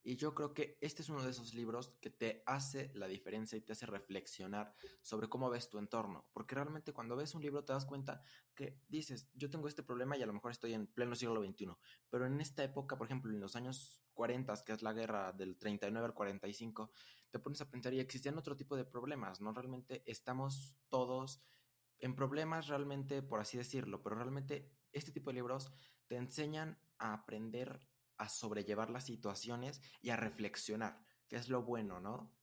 Y 0.02 0.16
yo 0.16 0.34
creo 0.34 0.54
que 0.54 0.78
este 0.80 1.02
es 1.02 1.10
uno 1.10 1.22
de 1.22 1.32
esos 1.32 1.54
libros 1.54 1.98
que 2.00 2.10
te 2.10 2.42
hace 2.46 2.92
la 2.94 3.10
diferencia 3.10 3.58
y 3.58 3.62
te 3.62 3.74
hace 3.74 3.86
reflexionar 3.86 4.74
sobre 5.02 5.28
cómo 5.28 5.50
ves 5.50 5.70
tu 5.70 5.80
entorno. 5.80 6.30
Porque 6.32 6.56
realmente 6.56 6.94
cuando 6.94 7.18
ves 7.18 7.36
un 7.36 7.42
libro 7.42 7.66
te 7.66 7.74
das 7.74 7.86
cuenta 7.86 8.24
que 8.56 8.82
dices, 8.88 9.30
yo 9.34 9.50
tengo 9.50 9.68
este 9.68 9.84
problema 9.84 10.16
y 10.16 10.24
a 10.24 10.28
lo 10.28 10.32
mejor 10.32 10.52
estoy 10.52 10.76
en 10.76 10.88
pleno 10.88 11.14
siglo 11.14 11.44
XXI. 11.44 11.76
Pero 12.10 12.26
en 12.26 12.40
esta 12.40 12.64
época, 12.64 12.98
por 12.98 13.08
ejemplo, 13.08 13.34
en 13.34 13.42
los 13.42 13.58
años 13.58 14.02
40, 14.14 14.64
que 14.64 14.72
es 14.72 14.82
la 14.82 14.94
guerra 14.94 15.34
del 15.34 15.58
39 15.58 16.06
al 16.06 16.14
45, 16.14 16.90
te 17.32 17.40
pones 17.40 17.60
a 17.60 17.70
pensar 17.70 17.94
y 17.94 18.00
existían 18.00 18.38
otro 18.38 18.56
tipo 18.56 18.78
de 18.78 18.86
problemas, 18.86 19.42
¿no? 19.42 19.52
Realmente 19.52 20.04
estamos 20.06 20.78
todos 20.88 21.42
en 22.00 22.16
problemas 22.16 22.68
realmente, 22.68 23.22
por 23.22 23.40
así 23.40 23.58
decirlo, 23.58 24.02
pero 24.02 24.16
realmente 24.16 24.72
este 24.92 25.12
tipo 25.12 25.30
de 25.30 25.36
libros 25.36 25.72
te 26.08 26.16
enseñan 26.16 26.80
a 26.98 27.14
aprender 27.14 27.80
a 28.18 28.28
sobrellevar 28.28 28.90
las 28.90 29.06
situaciones 29.06 29.82
y 30.02 30.10
a 30.10 30.18
reflexionar, 30.18 31.00
que 31.28 31.38
es 31.38 31.50
lo 31.50 31.64
bueno, 31.64 32.00
¿no? 32.00 32.36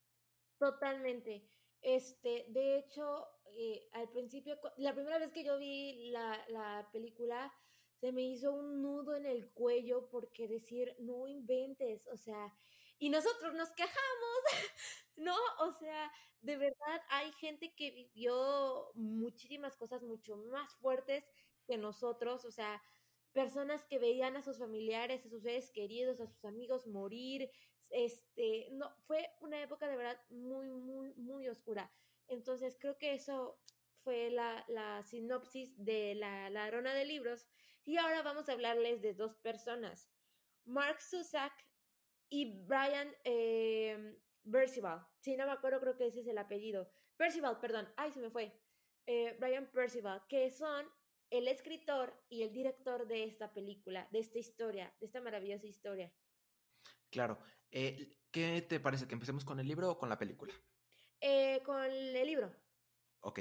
Totalmente. 0.59 1.49
Este, 1.83 2.47
de 2.49 2.79
hecho, 2.79 3.27
eh, 3.59 3.89
al 3.93 4.09
principio, 4.11 4.59
la 4.79 4.95
primera 4.95 5.19
vez 5.19 5.33
que 5.33 5.45
yo 5.45 5.59
vi 5.59 6.11
la, 6.11 6.39
la 6.49 6.89
película, 6.93 7.53
se 8.01 8.13
me 8.13 8.23
hizo 8.23 8.53
un 8.53 8.83
nudo 8.83 9.15
en 9.15 9.27
el 9.27 9.51
cuello 9.53 10.09
porque 10.11 10.49
decir, 10.49 10.95
no 10.99 11.27
inventes, 11.27 12.07
o 12.09 12.17
sea, 12.17 12.53
y 12.99 13.11
nosotros 13.11 13.55
nos 13.55 13.71
quejamos, 13.73 14.41
¿no? 15.17 15.37
O 15.61 15.73
sea, 15.73 16.13
de 16.41 16.57
verdad 16.57 17.03
hay 17.11 17.33
gente 17.33 17.75
que 17.75 17.91
vivió 17.91 18.91
muchísimas 18.95 19.77
cosas 19.77 20.03
mucho 20.03 20.37
más 20.37 20.75
fuertes 20.77 21.25
que 21.67 21.77
nosotros, 21.79 22.45
o 22.45 22.51
sea, 22.51 22.83
personas 23.33 23.85
que 23.85 23.99
veían 23.99 24.37
a 24.37 24.43
sus 24.43 24.59
familiares, 24.59 25.25
a 25.25 25.29
sus 25.29 25.43
seres 25.43 25.71
queridos, 25.71 26.21
a 26.21 26.27
sus 26.27 26.45
amigos 26.45 26.87
morir, 26.87 27.51
este, 27.91 28.69
no, 28.73 28.91
fue 29.07 29.29
una 29.41 29.63
época 29.63 29.89
de 29.89 29.97
verdad 29.97 30.21
muy, 30.31 30.71
muy, 30.71 31.13
muy 31.15 31.49
oscura. 31.49 31.93
Entonces 32.29 32.77
creo 32.81 32.99
que 32.99 33.15
eso 33.15 33.59
fue 34.03 34.31
la, 34.31 34.65
la 34.69 35.03
sinopsis 35.03 35.73
de 35.77 36.15
la 36.15 36.51
ladrona 36.51 36.95
de 36.95 37.05
libros. 37.05 37.47
Y 37.85 37.99
ahora 37.99 38.23
vamos 38.23 38.49
a 38.49 38.53
hablarles 38.53 39.03
de 39.03 39.15
dos 39.15 39.37
personas, 39.37 40.11
Mark 40.65 41.01
Susak 41.01 41.53
y 42.29 42.65
Brian 42.67 43.15
eh, 43.25 44.19
Percival. 44.51 45.07
Si 45.21 45.37
no 45.37 45.47
me 45.47 45.53
acuerdo, 45.53 45.81
creo 45.81 45.97
que 45.97 46.07
ese 46.07 46.21
es 46.21 46.27
el 46.27 46.39
apellido. 46.39 46.89
Percival, 47.17 47.59
perdón, 47.61 47.89
ay, 47.97 48.13
se 48.13 48.21
me 48.21 48.31
fue. 48.31 48.53
Eh, 49.07 49.37
Brian 49.39 49.67
Percival, 49.67 50.23
que 50.29 50.51
son 50.51 50.87
el 51.31 51.49
escritor 51.49 52.15
y 52.29 52.43
el 52.43 52.53
director 52.53 53.07
de 53.07 53.25
esta 53.25 53.53
película, 53.53 54.09
de 54.13 54.21
esta 54.21 54.39
historia, 54.39 54.95
de 55.01 55.07
esta 55.07 55.21
maravillosa 55.21 55.67
historia. 55.67 56.13
Claro. 57.11 57.39
Eh, 57.71 58.19
¿Qué 58.31 58.63
te 58.63 58.81
parece? 58.81 59.09
¿Que 59.09 59.15
empecemos 59.15 59.45
con 59.45 59.59
el 59.59 59.67
libro 59.67 59.91
o 59.91 59.99
con 59.99 60.09
la 60.09 60.19
película? 60.19 60.53
Eh, 61.21 61.63
con 61.65 61.83
el 61.83 62.27
libro. 62.27 62.53
Ok. 63.21 63.41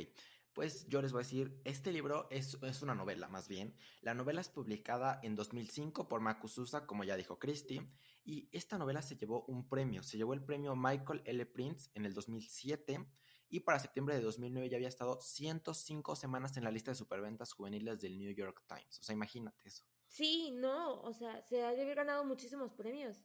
Pues 0.54 0.88
yo 0.88 1.02
les 1.02 1.12
voy 1.12 1.20
a 1.20 1.24
decir, 1.24 1.62
este 1.66 1.92
libro 1.92 2.28
es, 2.32 2.58
es, 2.64 2.82
una 2.82 2.96
novela, 2.96 3.28
más 3.28 3.50
bien. 3.50 3.76
La 4.02 4.14
novela 4.14 4.40
es 4.40 4.48
publicada 4.48 5.20
en 5.22 5.36
2005 5.36 6.08
por 6.08 6.22
Makususa, 6.22 6.88
como 6.88 7.04
ya 7.04 7.18
dijo 7.18 7.40
Christie, 7.40 7.86
y 8.26 8.50
esta 8.52 8.78
novela 8.78 9.02
se 9.02 9.16
llevó 9.16 9.46
un 9.46 9.70
premio, 9.70 10.02
se 10.02 10.18
llevó 10.18 10.34
el 10.34 10.44
premio 10.44 10.76
Michael 10.76 11.22
L. 11.26 11.46
Prince 11.46 11.92
en 11.94 12.06
el 12.06 12.14
2007 12.14 13.06
y 13.50 13.60
para 13.60 13.80
septiembre 13.80 14.16
de 14.16 14.22
2009 14.22 14.70
ya 14.70 14.78
había 14.78 14.88
estado 14.88 15.22
105 15.22 16.16
semanas 16.16 16.58
en 16.58 16.64
la 16.64 16.72
lista 16.72 16.92
de 16.92 16.96
superventas 16.96 17.54
juveniles 17.54 18.02
del 18.02 18.18
New 18.18 18.34
York 18.34 18.64
Times. 18.68 19.00
O 19.00 19.04
sea, 19.04 19.14
imagínate 19.14 19.70
eso. 19.70 19.86
Sí, 20.08 20.52
no, 20.52 21.02
o 21.02 21.14
sea, 21.14 21.42
se 21.44 21.64
ha 21.64 21.74
ganado 21.74 22.26
muchísimos 22.26 22.74
premios. 22.74 23.22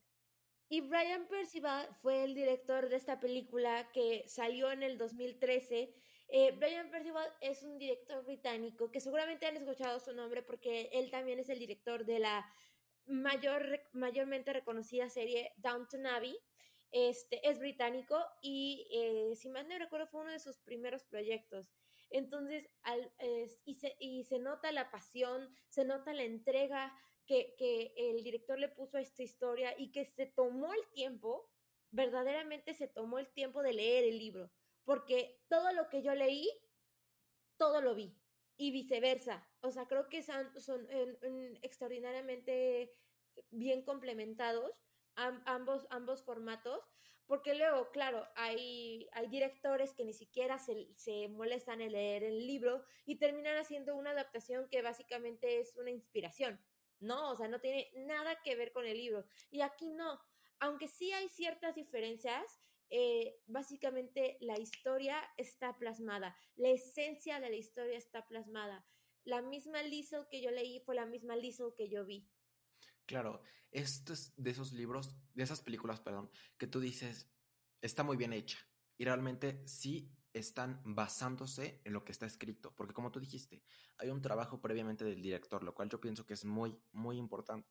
Y 0.69 0.83
Brian 0.83 1.27
Percival 1.27 1.89
fue 2.01 2.23
el 2.23 2.35
director 2.35 2.89
de 2.89 2.97
esta 2.97 3.19
película 3.19 3.91
que 3.93 4.25
salió 4.29 4.71
en 4.71 4.83
el 4.83 4.99
2013. 4.99 5.95
Eh, 6.29 6.53
Brian 6.59 6.91
Percival 6.91 7.29
es 7.41 7.63
un 7.65 7.77
director 7.79 8.25
británico 8.25 8.91
que 8.93 9.01
seguramente 9.01 9.47
han 9.47 9.57
escuchado 9.57 9.99
su 9.99 10.13
nombre 10.13 10.43
porque 10.43 10.91
él 10.93 11.11
también 11.11 11.41
es 11.41 11.49
el 11.49 11.59
director 11.59 12.05
de 12.05 12.21
la 12.21 12.47
mayor, 13.11 13.81
mayormente 13.93 14.53
reconocida 14.53 15.09
serie 15.09 15.53
Downton 15.57 16.07
Abbey. 16.07 16.39
Este, 16.93 17.49
es 17.49 17.59
británico 17.59 18.19
y, 18.43 18.89
eh, 18.93 19.37
si 19.37 19.49
mal 19.49 19.69
no 19.69 19.79
recuerdo, 19.79 20.09
fue 20.09 20.23
uno 20.23 20.33
de 20.33 20.41
sus 20.41 20.59
primeros 20.59 21.05
proyectos. 21.05 21.73
Entonces, 22.11 22.69
al, 22.83 23.13
y, 23.65 23.77
se, 23.77 23.97
y, 24.01 24.25
se, 24.25 24.41
nota 24.41 24.73
la 24.73 24.91
pasión, 24.91 25.55
se 25.69 25.85
nota 25.85 26.13
la 26.13 26.25
entrega 26.25 26.93
que, 27.27 27.55
que 27.57 27.95
el 27.97 28.25
director 28.25 28.59
le 28.59 28.69
puso 28.69 28.97
a 28.97 29.01
esta 29.01 29.23
historia 29.23 29.73
y 29.79 29.93
que 29.93 30.05
se 30.05 30.27
tomó 30.27 30.73
el 30.75 30.85
tiempo, 30.93 31.49
verdaderamente 31.93 32.75
se 32.75 32.89
tomó 32.89 33.21
el 33.21 33.33
tiempo 33.33 33.63
de 33.63 33.75
leer 33.75 34.05
el 34.05 34.19
libro, 34.19 34.51
porque 34.85 35.41
todo 35.49 35.73
lo 35.73 35.89
que 35.89 36.03
yo 36.03 36.13
leí, 36.17 36.49
todo 37.57 37.81
lo 37.81 37.95
vi 37.95 38.20
y 38.61 38.71
viceversa. 38.73 39.49
O 39.63 39.71
sea, 39.73 39.87
creo 39.87 40.11
que 40.11 40.23
son, 40.23 40.61
son 40.61 40.87
extraordinariamente 41.63 42.95
bien 43.51 43.83
complementados 43.83 44.85
ambos, 45.15 45.87
ambos 45.89 46.23
formatos, 46.23 46.85
porque 47.27 47.55
luego, 47.55 47.91
claro, 47.91 48.29
hay, 48.37 49.09
hay 49.13 49.29
directores 49.29 49.95
que 49.95 50.05
ni 50.05 50.13
siquiera 50.13 50.59
se, 50.59 50.93
se, 50.95 51.29
molestan 51.29 51.81
en 51.81 51.93
leer 51.93 52.23
el 52.23 52.47
libro 52.47 52.85
y 53.07 53.17
terminan 53.17 53.57
haciendo 53.57 53.97
una 53.97 54.11
adaptación 54.11 54.69
que 54.69 54.83
básicamente 54.83 55.61
es 55.61 55.75
una 55.77 55.91
inspiración, 55.91 56.61
¿no? 56.99 57.31
O 57.31 57.37
sea, 57.37 57.49
no 57.49 57.61
tiene 57.61 57.91
nada 57.95 58.43
que 58.43 58.57
ver 58.57 58.73
con 58.73 58.85
el 58.85 58.99
libro. 58.99 59.25
Y 59.51 59.63
aquí 59.63 59.89
no, 59.89 60.21
aunque 60.59 60.87
sí 60.87 61.13
hay 61.13 61.31
ciertas 61.31 61.75
diferencias, 61.75 62.61
eh, 62.91 63.41
básicamente 63.47 64.37
la 64.41 64.59
historia 64.59 65.17
está 65.37 65.79
plasmada, 65.79 66.37
la 66.57 66.71
esencia 66.71 67.41
de 67.41 67.51
la 67.51 67.57
historia 67.57 67.97
está 67.97 68.27
plasmada. 68.27 68.85
La 69.25 69.43
misma 69.43 69.83
Liesel 69.83 70.27
que 70.31 70.43
yo 70.43 70.51
leí 70.51 70.81
fue 70.81 70.95
la 70.95 71.07
misma 71.07 71.37
Liesel 71.37 71.73
que 71.77 71.89
yo 71.89 72.05
vi. 72.05 72.29
Claro, 73.07 73.43
esto 73.71 74.13
es 74.13 74.33
de 74.37 74.51
esos 74.51 74.73
libros, 74.73 75.15
de 75.35 75.43
esas 75.43 75.61
películas, 75.61 76.01
perdón, 76.01 76.31
que 76.59 76.67
tú 76.67 76.81
dices, 76.81 77.31
está 77.81 78.03
muy 78.03 78.17
bien 78.17 78.33
hecha. 78.33 78.59
Y 78.97 79.05
realmente 79.05 79.67
sí 79.67 80.13
están 80.33 80.81
basándose 80.85 81.81
en 81.85 81.93
lo 81.93 82.05
que 82.05 82.13
está 82.13 82.27
escrito. 82.27 82.75
Porque 82.77 82.95
como 82.95 83.11
tú 83.11 83.21
dijiste, 83.21 83.63
hay 83.99 84.11
un 84.11 84.23
trabajo 84.23 84.61
previamente 84.61 85.05
del 85.05 85.23
director, 85.23 85.63
lo 85.63 85.75
cual 85.75 85.89
yo 85.89 86.01
pienso 86.01 86.27
que 86.27 86.35
es 86.35 86.45
muy, 86.45 86.79
muy 86.93 87.17
importante. 87.17 87.69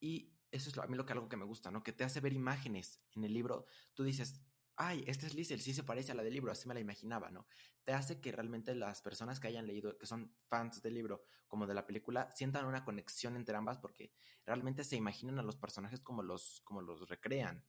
Y 0.00 0.32
eso 0.52 0.70
es 0.70 0.78
a 0.78 0.86
mí 0.86 0.96
lo 0.96 1.04
que 1.04 1.12
algo 1.14 1.28
que 1.28 1.36
me 1.36 1.44
gusta, 1.44 1.70
¿no? 1.70 1.82
Que 1.82 1.92
te 1.92 2.04
hace 2.04 2.20
ver 2.20 2.32
imágenes 2.32 3.00
en 3.16 3.24
el 3.24 3.32
libro. 3.32 3.66
Tú 3.94 4.04
dices, 4.04 4.40
ay, 4.76 5.02
esta 5.06 5.26
es 5.26 5.34
Liesel, 5.34 5.60
sí 5.60 5.74
se 5.74 5.82
parece 5.82 6.12
a 6.12 6.14
la 6.14 6.22
del 6.22 6.34
libro, 6.34 6.52
así 6.52 6.68
me 6.68 6.74
la 6.74 6.80
imaginaba, 6.80 7.30
¿no? 7.30 7.46
Te 7.84 7.92
hace 7.92 8.20
que 8.20 8.32
realmente 8.32 8.74
las 8.74 9.02
personas 9.02 9.40
que 9.40 9.48
hayan 9.48 9.66
leído, 9.66 9.96
que 9.98 10.06
son 10.06 10.34
fans 10.48 10.82
del 10.82 10.94
libro 10.94 11.24
como 11.48 11.66
de 11.66 11.74
la 11.74 11.86
película, 11.86 12.30
sientan 12.32 12.66
una 12.66 12.84
conexión 12.84 13.36
entre 13.36 13.56
ambas 13.56 13.78
porque 13.78 14.12
realmente 14.44 14.84
se 14.84 14.96
imaginan 14.96 15.38
a 15.38 15.42
los 15.42 15.56
personajes 15.56 16.00
como 16.00 16.22
los, 16.22 16.60
como 16.64 16.82
los 16.82 17.08
recrean. 17.08 17.64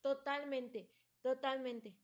Totalmente, 0.00 0.90
totalmente. 1.20 1.96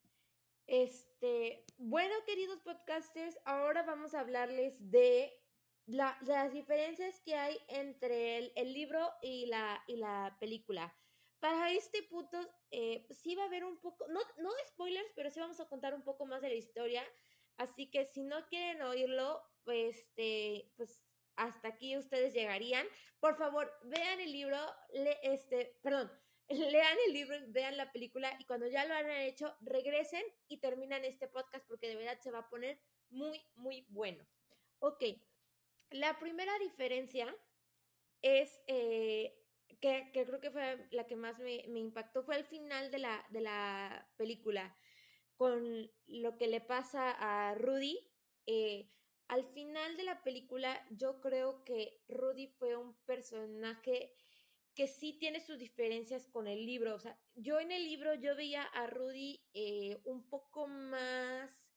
Este, 0.66 1.64
bueno, 1.76 2.14
queridos 2.24 2.60
podcasters, 2.60 3.38
ahora 3.44 3.82
vamos 3.82 4.14
a 4.14 4.20
hablarles 4.20 4.90
de 4.90 5.41
las 5.86 6.52
diferencias 6.52 7.20
que 7.20 7.34
hay 7.34 7.58
entre 7.68 8.38
el, 8.38 8.52
el 8.56 8.72
libro 8.72 9.10
y 9.22 9.46
la, 9.46 9.82
y 9.86 9.96
la 9.96 10.36
película. 10.40 10.94
para 11.40 11.70
este 11.72 12.02
punto, 12.04 12.38
eh, 12.70 13.06
sí 13.10 13.34
va 13.34 13.42
a 13.44 13.46
haber 13.46 13.64
un 13.64 13.80
poco, 13.80 14.06
no, 14.08 14.20
no 14.38 14.50
spoilers, 14.68 15.10
pero 15.16 15.30
sí 15.30 15.40
vamos 15.40 15.60
a 15.60 15.68
contar 15.68 15.94
un 15.94 16.02
poco 16.04 16.26
más 16.26 16.40
de 16.42 16.48
la 16.48 16.54
historia. 16.54 17.02
Así 17.56 17.90
que 17.90 18.04
si 18.06 18.22
no 18.22 18.46
quieren 18.48 18.82
oírlo, 18.82 19.42
pues, 19.64 19.98
este, 19.98 20.72
pues 20.76 21.04
hasta 21.36 21.68
aquí 21.68 21.96
ustedes 21.96 22.32
llegarían. 22.34 22.86
Por 23.20 23.36
favor, 23.36 23.72
vean 23.84 24.20
el 24.20 24.32
libro, 24.32 24.58
le, 24.92 25.18
este, 25.22 25.78
perdón, 25.82 26.10
lean 26.48 26.98
el 27.06 27.12
libro, 27.12 27.36
vean 27.48 27.76
la 27.76 27.92
película 27.92 28.34
y 28.38 28.44
cuando 28.46 28.66
ya 28.68 28.84
lo 28.84 28.94
han 28.94 29.10
hecho, 29.10 29.56
regresen 29.60 30.22
y 30.48 30.58
terminan 30.60 31.04
este 31.04 31.28
podcast 31.28 31.66
porque 31.66 31.88
de 31.88 31.96
verdad 31.96 32.20
se 32.20 32.30
va 32.30 32.40
a 32.40 32.48
poner 32.48 32.80
muy, 33.10 33.44
muy 33.54 33.86
bueno. 33.88 34.26
Ok, 34.80 35.02
la 35.92 36.18
primera 36.18 36.58
diferencia 36.58 37.34
es 38.22 38.60
eh, 38.66 39.34
que, 39.80 40.10
creo 40.12 40.40
que 40.40 40.50
fue 40.50 40.88
la 40.90 41.06
que 41.06 41.16
más 41.16 41.38
me, 41.38 41.56
impactó, 41.56 42.22
fue 42.22 42.36
al 42.36 42.44
final 42.44 42.90
de 42.90 42.98
la, 42.98 43.26
de 43.30 43.40
la 43.40 44.08
película, 44.16 44.76
con 45.36 45.90
lo 46.06 46.36
que 46.36 46.46
le 46.46 46.60
pasa 46.60 47.10
a 47.10 47.54
Rudy. 47.54 47.98
Eh, 48.46 48.90
al 49.28 49.44
final 49.44 49.96
de 49.96 50.04
la 50.04 50.22
película, 50.22 50.86
yo 50.90 51.20
creo 51.20 51.64
que 51.64 52.02
Rudy 52.08 52.48
fue 52.48 52.76
un 52.76 52.94
personaje 53.04 54.14
que 54.74 54.86
sí 54.86 55.14
tiene 55.18 55.40
sus 55.40 55.58
diferencias 55.58 56.26
con 56.26 56.46
el 56.46 56.64
libro. 56.64 56.94
O 56.94 56.98
sea, 56.98 57.18
yo 57.34 57.60
en 57.60 57.72
el 57.72 57.84
libro 57.84 58.14
yo 58.14 58.36
veía 58.36 58.62
a 58.62 58.86
Rudy 58.86 59.42
eh, 59.54 60.00
un 60.04 60.28
poco 60.28 60.66
más, 60.66 61.70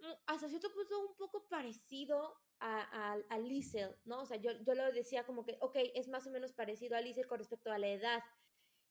mm, 0.00 0.12
hasta 0.26 0.48
cierto 0.48 0.72
punto 0.72 1.08
un 1.08 1.16
poco 1.16 1.48
parecido 1.48 2.40
a, 2.60 3.18
a, 3.28 3.38
Liesel, 3.38 3.96
¿no? 4.04 4.22
O 4.22 4.26
sea, 4.26 4.36
yo, 4.36 4.52
yo 4.62 4.74
lo 4.74 4.92
decía 4.92 5.24
como 5.24 5.44
que, 5.44 5.56
ok, 5.60 5.76
es 5.94 6.08
más 6.08 6.26
o 6.26 6.30
menos 6.30 6.52
parecido 6.52 6.96
a 6.96 7.00
Liesel 7.00 7.26
con 7.26 7.38
respecto 7.38 7.70
a 7.70 7.78
la 7.78 7.88
edad. 7.88 8.22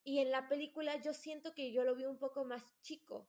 Y 0.04 0.20
en 0.20 0.30
la 0.30 0.48
película 0.48 0.96
yo 1.00 1.12
siento 1.12 1.54
que 1.54 1.72
yo 1.72 1.84
lo 1.84 1.94
vi 1.94 2.04
un 2.04 2.18
poco 2.18 2.44
más 2.44 2.80
chico. 2.80 3.28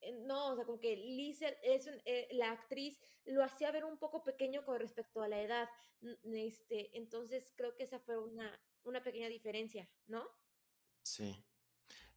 Eh, 0.00 0.12
no, 0.12 0.52
o 0.52 0.56
sea, 0.56 0.64
como 0.64 0.78
que 0.78 0.96
Liesel 0.96 1.56
es 1.62 1.88
eh, 2.04 2.28
la 2.32 2.52
actriz 2.52 3.00
lo 3.24 3.44
hacía 3.44 3.70
ver 3.70 3.84
un 3.84 3.98
poco 3.98 4.22
pequeño 4.22 4.64
con 4.64 4.78
respecto 4.78 5.22
a 5.22 5.28
la 5.28 5.40
edad. 5.40 5.68
Este, 6.24 6.96
entonces 6.96 7.52
creo 7.56 7.74
que 7.74 7.84
esa 7.84 7.98
fue 7.98 8.18
una, 8.18 8.58
una 8.84 9.02
pequeña 9.02 9.28
diferencia, 9.28 9.88
¿no? 10.06 10.26
Sí. 11.02 11.44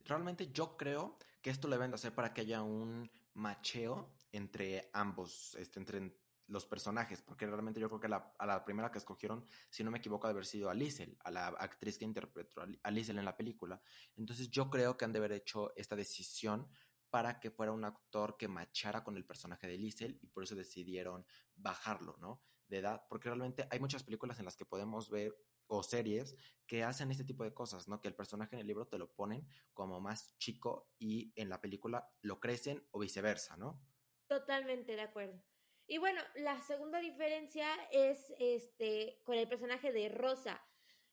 Realmente 0.05 0.51
yo 0.51 0.77
creo 0.77 1.17
que 1.41 1.49
esto 1.49 1.67
lo 1.67 1.75
deben 1.75 1.91
de 1.91 1.95
hacer 1.95 2.13
para 2.13 2.33
que 2.33 2.41
haya 2.41 2.61
un 2.61 3.09
macheo 3.33 4.13
entre 4.31 4.89
ambos, 4.93 5.55
este, 5.55 5.79
entre 5.79 6.13
los 6.53 6.65
personajes, 6.65 7.21
porque 7.21 7.45
realmente 7.47 7.79
yo 7.79 7.89
creo 7.89 7.99
que 7.99 8.07
la, 8.07 8.33
a 8.37 8.45
la 8.45 8.63
primera 8.63 8.91
que 8.91 8.99
escogieron, 8.99 9.45
si 9.69 9.83
no 9.83 9.91
me 9.91 9.97
equivoco, 9.97 10.27
de 10.27 10.31
haber 10.31 10.45
sido 10.45 10.69
a 10.69 10.73
Liesel, 10.73 11.17
a 11.23 11.31
la 11.31 11.47
actriz 11.47 11.97
que 11.97 12.05
interpretó 12.05 12.61
a 12.61 12.91
Liesel 12.91 13.17
en 13.17 13.25
la 13.25 13.35
película. 13.35 13.81
Entonces 14.15 14.49
yo 14.49 14.69
creo 14.69 14.95
que 14.95 15.03
han 15.03 15.11
de 15.11 15.19
haber 15.19 15.31
hecho 15.33 15.73
esta 15.75 15.95
decisión 15.95 16.69
para 17.09 17.39
que 17.39 17.51
fuera 17.51 17.71
un 17.71 17.83
actor 17.85 18.37
que 18.37 18.47
machara 18.47 19.03
con 19.03 19.17
el 19.17 19.25
personaje 19.25 19.67
de 19.67 19.77
Liesel 19.77 20.17
y 20.21 20.27
por 20.27 20.43
eso 20.43 20.55
decidieron 20.55 21.25
bajarlo, 21.55 22.17
¿no? 22.19 22.41
De 22.67 22.77
edad, 22.77 23.05
porque 23.09 23.29
realmente 23.29 23.67
hay 23.69 23.79
muchas 23.79 24.03
películas 24.03 24.39
en 24.39 24.45
las 24.45 24.55
que 24.55 24.65
podemos 24.65 25.09
ver 25.09 25.35
o 25.67 25.83
series 25.83 26.35
que 26.67 26.83
hacen 26.83 27.11
este 27.11 27.23
tipo 27.23 27.43
de 27.43 27.53
cosas, 27.53 27.87
¿no? 27.87 27.99
Que 27.99 28.07
el 28.07 28.15
personaje 28.15 28.55
en 28.55 28.61
el 28.61 28.67
libro 28.67 28.87
te 28.87 28.97
lo 28.97 29.11
ponen 29.13 29.47
como 29.73 29.99
más 29.99 30.37
chico 30.37 30.91
y 30.99 31.33
en 31.35 31.49
la 31.49 31.61
película 31.61 32.11
lo 32.21 32.39
crecen 32.39 32.87
o 32.91 32.99
viceversa, 32.99 33.57
¿no? 33.57 33.81
Totalmente 34.27 34.95
de 34.95 35.01
acuerdo. 35.01 35.43
Y 35.87 35.97
bueno, 35.97 36.21
la 36.35 36.61
segunda 36.61 36.99
diferencia 36.99 37.67
es 37.91 38.33
este 38.39 39.21
con 39.23 39.35
el 39.35 39.47
personaje 39.47 39.91
de 39.91 40.09
Rosa. 40.09 40.63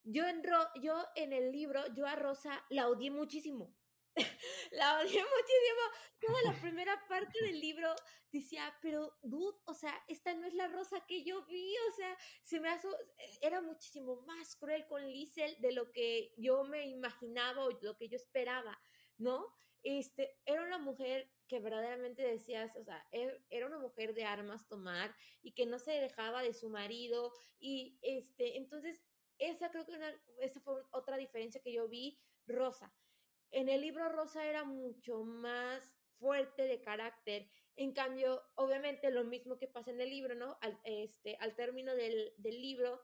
Yo 0.02 0.26
en, 0.26 0.42
yo 0.82 1.04
en 1.16 1.32
el 1.32 1.52
libro, 1.52 1.82
yo 1.94 2.06
a 2.06 2.16
Rosa 2.16 2.64
la 2.70 2.88
odié 2.88 3.10
muchísimo. 3.10 3.74
la 4.72 4.98
odié 5.00 5.22
muchísimo. 5.22 5.82
Toda 6.20 6.42
la 6.42 6.52
primera 6.60 7.04
parte 7.08 7.44
del 7.44 7.60
libro 7.60 7.94
decía, 8.32 8.72
pero 8.80 9.18
dude, 9.22 9.58
o 9.66 9.74
sea, 9.74 9.92
esta 10.06 10.34
no 10.34 10.46
es 10.46 10.54
la 10.54 10.68
rosa 10.68 11.04
que 11.06 11.24
yo 11.24 11.44
vi, 11.46 11.74
o 11.88 11.92
sea, 11.96 12.16
se 12.42 12.60
me 12.60 12.68
hace, 12.68 12.88
era 13.40 13.60
muchísimo 13.60 14.22
más 14.22 14.56
cruel 14.56 14.86
con 14.86 15.04
Liesel 15.04 15.60
de 15.60 15.72
lo 15.72 15.90
que 15.90 16.32
yo 16.36 16.64
me 16.64 16.88
imaginaba 16.88 17.64
o 17.64 17.78
lo 17.82 17.96
que 17.96 18.08
yo 18.08 18.16
esperaba, 18.16 18.80
¿no? 19.18 19.52
Este, 19.82 20.38
era 20.44 20.62
una 20.62 20.78
mujer 20.78 21.30
que 21.50 21.58
verdaderamente 21.58 22.22
decías, 22.22 22.76
o 22.76 22.84
sea, 22.84 23.04
er, 23.10 23.44
era 23.50 23.66
una 23.66 23.78
mujer 23.78 24.14
de 24.14 24.24
armas 24.24 24.68
tomar 24.68 25.12
y 25.42 25.50
que 25.50 25.66
no 25.66 25.80
se 25.80 25.90
dejaba 25.90 26.44
de 26.44 26.54
su 26.54 26.70
marido 26.70 27.32
y 27.58 27.98
este, 28.02 28.56
entonces 28.56 29.04
esa 29.38 29.68
creo 29.72 29.84
que 29.84 29.98
esa 30.38 30.60
fue 30.60 30.80
otra 30.92 31.16
diferencia 31.16 31.60
que 31.60 31.72
yo 31.72 31.88
vi, 31.88 32.20
Rosa. 32.46 32.94
En 33.50 33.68
el 33.68 33.80
libro 33.80 34.08
Rosa 34.10 34.46
era 34.46 34.62
mucho 34.62 35.24
más 35.24 35.92
fuerte 36.20 36.68
de 36.68 36.80
carácter. 36.80 37.50
En 37.74 37.92
cambio, 37.94 38.44
obviamente 38.54 39.10
lo 39.10 39.24
mismo 39.24 39.58
que 39.58 39.66
pasa 39.66 39.90
en 39.90 40.00
el 40.00 40.10
libro, 40.10 40.36
¿no? 40.36 40.56
Al, 40.60 40.78
este, 40.84 41.36
al 41.40 41.56
término 41.56 41.96
del, 41.96 42.32
del 42.36 42.62
libro, 42.62 43.02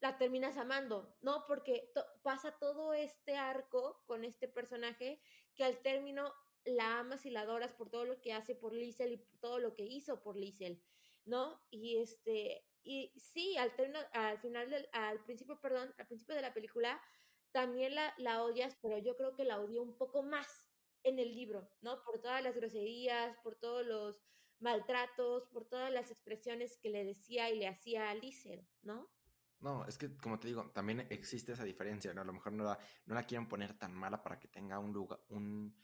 la 0.00 0.18
terminas 0.18 0.58
amando, 0.58 1.16
¿no? 1.22 1.46
Porque 1.46 1.90
pasa 2.22 2.58
todo 2.58 2.92
este 2.92 3.36
arco 3.36 4.02
con 4.04 4.24
este 4.24 4.48
personaje 4.48 5.22
que 5.54 5.64
al 5.64 5.78
término 5.78 6.34
la 6.76 6.98
amas 6.98 7.26
y 7.26 7.30
la 7.30 7.42
adoras 7.42 7.72
por 7.72 7.90
todo 7.90 8.04
lo 8.04 8.20
que 8.20 8.32
hace 8.32 8.54
por 8.54 8.72
Liesel 8.72 9.12
y 9.12 9.16
por 9.16 9.38
todo 9.38 9.58
lo 9.58 9.74
que 9.74 9.84
hizo 9.84 10.22
por 10.22 10.36
Liesel, 10.36 10.82
¿no? 11.24 11.60
Y 11.70 11.96
este, 11.98 12.64
y 12.82 13.12
sí, 13.16 13.56
al, 13.58 13.72
al 14.12 14.38
final, 14.38 14.70
del, 14.70 14.88
al 14.92 15.22
principio, 15.24 15.60
perdón, 15.60 15.94
al 15.98 16.06
principio 16.06 16.34
de 16.34 16.42
la 16.42 16.54
película, 16.54 17.00
también 17.52 17.94
la, 17.94 18.42
odias, 18.42 18.76
pero 18.80 18.98
yo 18.98 19.16
creo 19.16 19.34
que 19.34 19.44
la 19.44 19.60
odió 19.60 19.82
un 19.82 19.96
poco 19.96 20.22
más 20.22 20.68
en 21.02 21.18
el 21.18 21.34
libro, 21.34 21.70
¿no? 21.80 22.02
Por 22.02 22.20
todas 22.20 22.42
las 22.42 22.56
groserías, 22.56 23.36
por 23.42 23.56
todos 23.56 23.86
los 23.86 24.22
maltratos, 24.60 25.46
por 25.48 25.66
todas 25.66 25.92
las 25.92 26.10
expresiones 26.10 26.78
que 26.78 26.90
le 26.90 27.04
decía 27.04 27.50
y 27.50 27.58
le 27.58 27.68
hacía 27.68 28.10
a 28.10 28.14
Liesel, 28.14 28.66
¿no? 28.82 29.10
No, 29.60 29.84
es 29.86 29.98
que 29.98 30.16
como 30.16 30.38
te 30.38 30.48
digo, 30.48 30.70
también 30.70 31.06
existe 31.10 31.52
esa 31.52 31.64
diferencia, 31.64 32.14
¿no? 32.14 32.22
A 32.22 32.24
lo 32.24 32.32
mejor 32.32 32.52
no 32.52 32.76
la 33.06 33.26
quieren 33.26 33.48
poner 33.48 33.76
tan 33.76 33.92
mala 33.92 34.22
para 34.22 34.38
que 34.38 34.48
tenga 34.48 34.78
un 34.78 34.92
lugar, 34.92 35.20
un, 35.28 35.74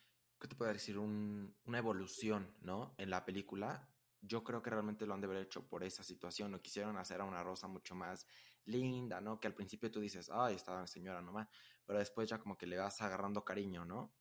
¿qué 0.45 0.49
te 0.49 0.57
puedo 0.57 0.71
decir? 0.71 0.99
Un, 0.99 1.57
una 1.65 1.79
evolución, 1.79 2.55
¿no? 2.61 2.95
En 2.99 3.09
la 3.09 3.25
película. 3.25 3.89
Yo 4.21 4.45
creo 4.45 4.61
que 4.61 4.69
realmente 4.69 5.07
lo 5.07 5.15
han 5.15 5.23
de 5.23 5.27
haber 5.27 5.43
hecho 5.43 5.67
por 5.67 5.83
esa 5.83 6.05
situación, 6.05 6.51
no 6.51 6.61
quisieron 6.61 6.99
hacer 6.99 7.23
a 7.23 7.25
una 7.25 7.43
Rosa 7.43 7.67
mucho 7.67 7.95
más 7.95 8.27
linda, 8.67 9.23
¿no? 9.23 9.41
Que 9.41 9.47
al 9.47 9.55
principio 9.55 9.91
tú 9.91 10.01
dices, 10.01 10.29
ay, 10.31 10.57
esta 10.57 10.87
señora 10.87 11.23
nomás, 11.23 11.49
pero 11.87 11.99
después 11.99 12.29
ya 12.29 12.39
como 12.39 12.59
que 12.59 12.67
le 12.67 12.77
vas 12.77 13.01
agarrando 13.01 13.43
cariño, 13.43 13.87
¿no? 13.87 14.15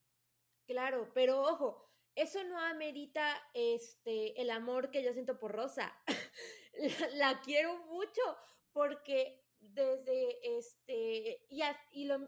Claro, 0.65 1.12
pero 1.13 1.41
ojo, 1.41 1.91
eso 2.15 2.41
no 2.45 2.57
amerita 2.57 3.36
este 3.53 4.41
el 4.41 4.49
amor 4.49 4.91
que 4.91 5.03
yo 5.03 5.12
siento 5.12 5.38
por 5.38 5.51
Rosa. 5.51 5.93
la, 7.15 7.41
quiero 7.41 7.86
mucho 7.88 8.21
porque 8.71 9.45
desde 9.59 10.57
este 10.57 11.45
y, 11.49 11.63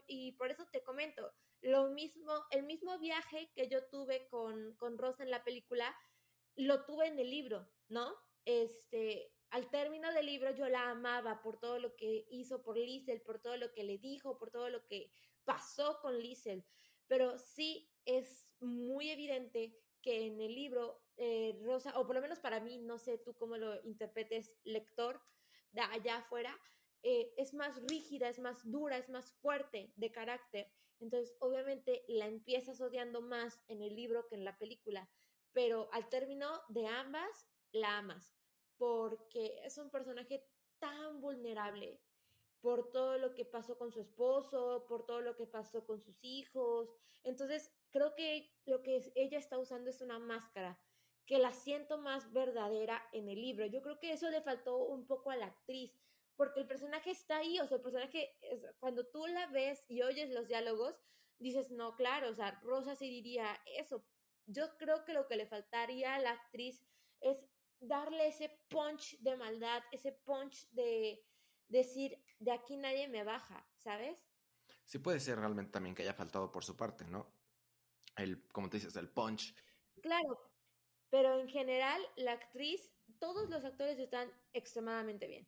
y 0.07 0.31
por 0.33 0.51
eso 0.51 0.67
te 0.69 0.83
comento, 0.83 1.33
lo 1.61 1.89
mismo, 1.89 2.33
el 2.51 2.63
mismo 2.63 2.99
viaje 2.99 3.51
que 3.55 3.67
yo 3.67 3.85
tuve 3.87 4.27
con, 4.27 4.75
con 4.75 4.97
Rosa 4.97 5.23
en 5.23 5.31
la 5.31 5.43
película, 5.43 5.95
lo 6.55 6.85
tuve 6.85 7.07
en 7.07 7.19
el 7.19 7.29
libro, 7.29 7.67
¿no? 7.89 8.15
Este, 8.45 9.33
al 9.49 9.69
término 9.69 10.11
del 10.13 10.25
libro 10.25 10.51
yo 10.51 10.67
la 10.69 10.89
amaba 10.89 11.41
por 11.41 11.59
todo 11.59 11.79
lo 11.79 11.95
que 11.95 12.25
hizo 12.29 12.61
por 12.61 12.77
Liesel, 12.77 13.21
por 13.21 13.39
todo 13.39 13.57
lo 13.57 13.71
que 13.73 13.83
le 13.83 13.97
dijo, 13.97 14.37
por 14.37 14.51
todo 14.51 14.69
lo 14.69 14.85
que 14.85 15.11
pasó 15.43 15.99
con 16.01 16.19
Liesel. 16.19 16.65
Pero 17.07 17.37
sí 17.37 17.89
es 18.05 18.47
muy 18.59 19.09
evidente 19.09 19.77
que 20.01 20.25
en 20.27 20.41
el 20.41 20.53
libro 20.53 21.01
eh, 21.17 21.57
Rosa, 21.63 21.97
o 21.97 22.05
por 22.05 22.15
lo 22.15 22.21
menos 22.21 22.39
para 22.39 22.59
mí, 22.59 22.77
no 22.77 22.97
sé 22.97 23.17
tú 23.17 23.35
cómo 23.35 23.57
lo 23.57 23.81
interpretes, 23.83 24.51
lector 24.63 25.21
de 25.71 25.81
allá 25.81 26.17
afuera, 26.17 26.59
eh, 27.03 27.33
es 27.37 27.53
más 27.53 27.81
rígida, 27.87 28.29
es 28.29 28.39
más 28.39 28.69
dura, 28.69 28.97
es 28.97 29.09
más 29.09 29.31
fuerte 29.33 29.93
de 29.95 30.11
carácter. 30.11 30.71
Entonces, 30.99 31.35
obviamente, 31.39 32.03
la 32.07 32.27
empiezas 32.27 32.81
odiando 32.81 33.21
más 33.21 33.63
en 33.67 33.81
el 33.81 33.95
libro 33.95 34.27
que 34.27 34.35
en 34.35 34.45
la 34.45 34.57
película, 34.57 35.09
pero 35.51 35.89
al 35.91 36.09
término 36.09 36.61
de 36.69 36.87
ambas, 36.87 37.47
la 37.71 37.97
amas, 37.97 38.37
porque 38.77 39.59
es 39.63 39.77
un 39.77 39.89
personaje 39.89 40.47
tan 40.79 41.21
vulnerable 41.21 42.01
por 42.61 42.91
todo 42.91 43.17
lo 43.17 43.35
que 43.35 43.45
pasó 43.45 43.77
con 43.77 43.91
su 43.91 44.01
esposo, 44.01 44.85
por 44.87 45.05
todo 45.05 45.21
lo 45.21 45.35
que 45.35 45.45
pasó 45.45 45.85
con 45.85 46.01
sus 46.01 46.23
hijos. 46.23 46.89
Entonces, 47.23 47.71
creo 47.91 48.15
que 48.15 48.59
lo 48.65 48.81
que 48.81 49.11
ella 49.15 49.37
está 49.37 49.59
usando 49.59 49.89
es 49.89 50.01
una 50.01 50.19
máscara 50.19 50.79
que 51.25 51.39
la 51.39 51.53
siento 51.53 51.97
más 51.97 52.31
verdadera 52.33 53.07
en 53.11 53.29
el 53.29 53.41
libro. 53.41 53.65
Yo 53.65 53.81
creo 53.81 53.99
que 53.99 54.13
eso 54.13 54.29
le 54.29 54.41
faltó 54.41 54.77
un 54.77 55.07
poco 55.07 55.31
a 55.31 55.35
la 55.35 55.47
actriz, 55.47 56.04
porque 56.35 56.59
el 56.59 56.67
personaje 56.67 57.11
está 57.11 57.37
ahí, 57.37 57.59
o 57.59 57.67
sea, 57.67 57.77
el 57.77 57.83
personaje, 57.83 58.37
cuando 58.79 59.05
tú 59.07 59.25
la 59.27 59.47
ves 59.47 59.83
y 59.87 60.01
oyes 60.01 60.29
los 60.31 60.47
diálogos, 60.47 60.95
dices, 61.39 61.71
no, 61.71 61.95
claro, 61.95 62.29
o 62.29 62.33
sea, 62.33 62.59
Rosa 62.63 62.95
sí 62.95 63.09
diría 63.09 63.59
eso. 63.65 64.05
Yo 64.45 64.77
creo 64.77 65.05
que 65.05 65.13
lo 65.13 65.27
que 65.27 65.37
le 65.37 65.47
faltaría 65.47 66.15
a 66.15 66.19
la 66.19 66.31
actriz 66.31 66.83
es 67.21 67.37
darle 67.79 68.27
ese 68.27 68.59
punch 68.69 69.17
de 69.19 69.35
maldad, 69.35 69.83
ese 69.91 70.11
punch 70.11 70.69
de 70.71 71.25
decir, 71.67 72.21
de 72.39 72.51
aquí 72.51 72.77
nadie 72.77 73.07
me 73.07 73.23
baja, 73.23 73.67
¿sabes? 73.77 74.17
sí 74.85 74.99
puede 74.99 75.19
ser 75.19 75.39
realmente 75.39 75.71
también 75.71 75.95
que 75.95 76.03
haya 76.03 76.13
faltado 76.13 76.51
por 76.51 76.63
su 76.63 76.75
parte, 76.75 77.05
¿no? 77.05 77.33
El, 78.15 78.47
como 78.49 78.69
te 78.69 78.77
dices, 78.77 78.95
el 78.95 79.09
punch. 79.09 79.55
Claro, 80.01 80.39
pero 81.09 81.39
en 81.39 81.49
general 81.49 82.01
la 82.15 82.33
actriz, 82.33 82.91
todos 83.19 83.49
los 83.49 83.65
actores 83.65 83.99
están 83.99 84.31
extremadamente 84.53 85.27
bien. 85.27 85.47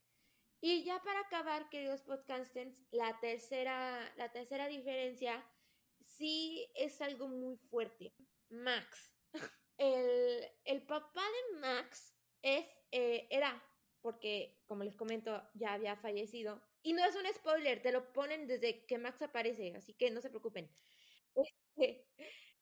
Y 0.62 0.84
ya 0.84 1.00
para 1.04 1.22
acabar, 1.22 1.70
queridos 1.70 2.02
podcasters, 2.02 2.84
la 2.92 3.20
tercera, 3.20 4.12
la 4.18 4.32
tercera 4.32 4.68
diferencia 4.68 5.46
sí 6.00 6.72
es 6.76 7.02
algo 7.02 7.28
muy 7.28 7.58
fuerte. 7.58 8.16
Max. 8.50 9.14
El, 9.80 10.44
el 10.66 10.88
papá 10.88 11.22
de 11.22 11.60
Max 11.60 12.18
es, 12.42 12.66
eh, 12.92 13.28
era, 13.30 13.64
porque 14.02 14.64
como 14.66 14.84
les 14.84 14.96
comento, 14.96 15.48
ya 15.54 15.74
había 15.74 15.96
fallecido. 15.96 16.64
Y 16.82 16.94
no 16.94 17.06
es 17.06 17.16
un 17.16 17.28
spoiler, 17.32 17.84
te 17.84 17.92
lo 17.92 18.12
ponen 18.12 18.48
desde 18.48 18.88
que 18.88 18.98
Max 18.98 19.22
aparece, 19.22 19.76
así 19.76 19.94
que 19.94 20.10
no 20.10 20.20
se 20.22 20.32
preocupen. 20.32 20.76
Este, 21.36 22.08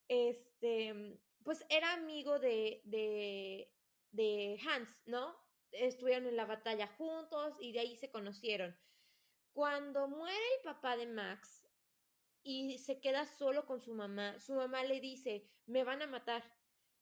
este 0.09 1.21
pues 1.43 1.65
era 1.69 1.93
amigo 1.93 2.39
de, 2.39 2.81
de, 2.85 3.73
de 4.11 4.59
Hans, 4.67 5.01
¿no? 5.05 5.44
Estuvieron 5.75 6.27
en 6.27 6.35
la 6.35 6.45
batalla 6.45 6.87
juntos 6.87 7.55
y 7.59 7.71
de 7.71 7.79
ahí 7.79 7.95
se 7.95 8.11
conocieron. 8.11 8.75
Cuando 9.53 10.07
muere 10.07 10.37
el 10.57 10.63
papá 10.63 10.97
de 10.97 11.07
Max 11.07 11.67
y 12.43 12.77
se 12.79 12.99
queda 12.99 13.25
solo 13.25 13.65
con 13.65 13.81
su 13.81 13.93
mamá, 13.93 14.39
su 14.39 14.53
mamá 14.53 14.83
le 14.83 14.99
dice, 14.99 15.49
me 15.65 15.83
van 15.83 16.01
a 16.01 16.07
matar, 16.07 16.43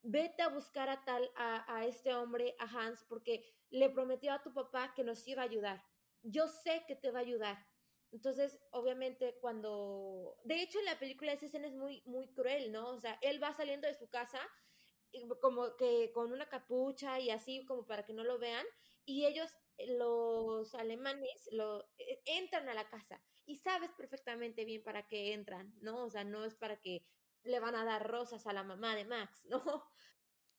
vete 0.02 0.42
a 0.42 0.50
buscar 0.50 0.90
a 0.90 1.04
tal, 1.04 1.32
a, 1.36 1.76
a 1.76 1.86
este 1.86 2.14
hombre, 2.14 2.56
a 2.60 2.66
Hans, 2.66 3.04
porque 3.10 3.44
le 3.70 3.90
prometió 3.90 4.32
a 4.34 4.44
tu 4.44 4.54
papá 4.54 4.94
que 4.96 5.04
nos 5.04 5.28
iba 5.28 5.42
a 5.42 5.46
ayudar. 5.46 5.84
Yo 6.22 6.48
sé 6.48 6.86
que 6.88 6.96
te 6.96 7.12
va 7.12 7.20
a 7.20 7.24
ayudar. 7.24 7.68
Entonces, 8.12 8.60
obviamente, 8.72 9.40
cuando. 9.42 10.40
De 10.44 10.62
hecho, 10.62 10.78
en 10.78 10.86
la 10.86 11.00
película 11.00 11.34
esa 11.34 11.48
escena 11.48 11.68
es 11.68 11.74
muy, 11.74 12.04
muy 12.06 12.28
cruel, 12.34 12.72
¿no? 12.72 12.90
O 12.90 13.00
sea, 13.00 13.18
él 13.24 13.42
va 13.42 13.54
saliendo 13.54 13.88
de 13.88 13.96
su 13.96 14.08
casa 14.10 14.40
como 15.41 15.76
que 15.76 16.12
con 16.13 16.32
una 16.32 16.49
capucha 16.49 17.19
y 17.19 17.30
así 17.30 17.65
como 17.65 17.86
para 17.86 18.06
que 18.06 18.13
no 18.13 18.23
lo 18.23 18.39
vean 18.39 18.65
y 19.06 19.26
ellos 19.26 19.52
los 19.88 20.73
alemanes 20.76 21.49
lo 21.52 21.84
e, 21.97 22.21
entran 22.26 22.69
a 22.69 22.73
la 22.73 22.89
casa 22.89 23.21
y 23.45 23.58
sabes 23.58 23.91
perfectamente 23.93 24.65
bien 24.65 24.84
para 24.84 25.08
qué 25.08 25.34
entran, 25.34 25.73
¿no? 25.82 26.06
O 26.06 26.10
sea, 26.10 26.23
no 26.23 26.45
es 26.45 26.56
para 26.56 26.80
que 26.80 27.06
le 27.43 27.60
van 27.60 27.76
a 27.76 27.84
dar 27.84 28.10
rosas 28.10 28.47
a 28.47 28.54
la 28.54 28.63
mamá 28.63 28.95
de 28.95 29.06
Max, 29.06 29.45
¿no? 29.49 29.84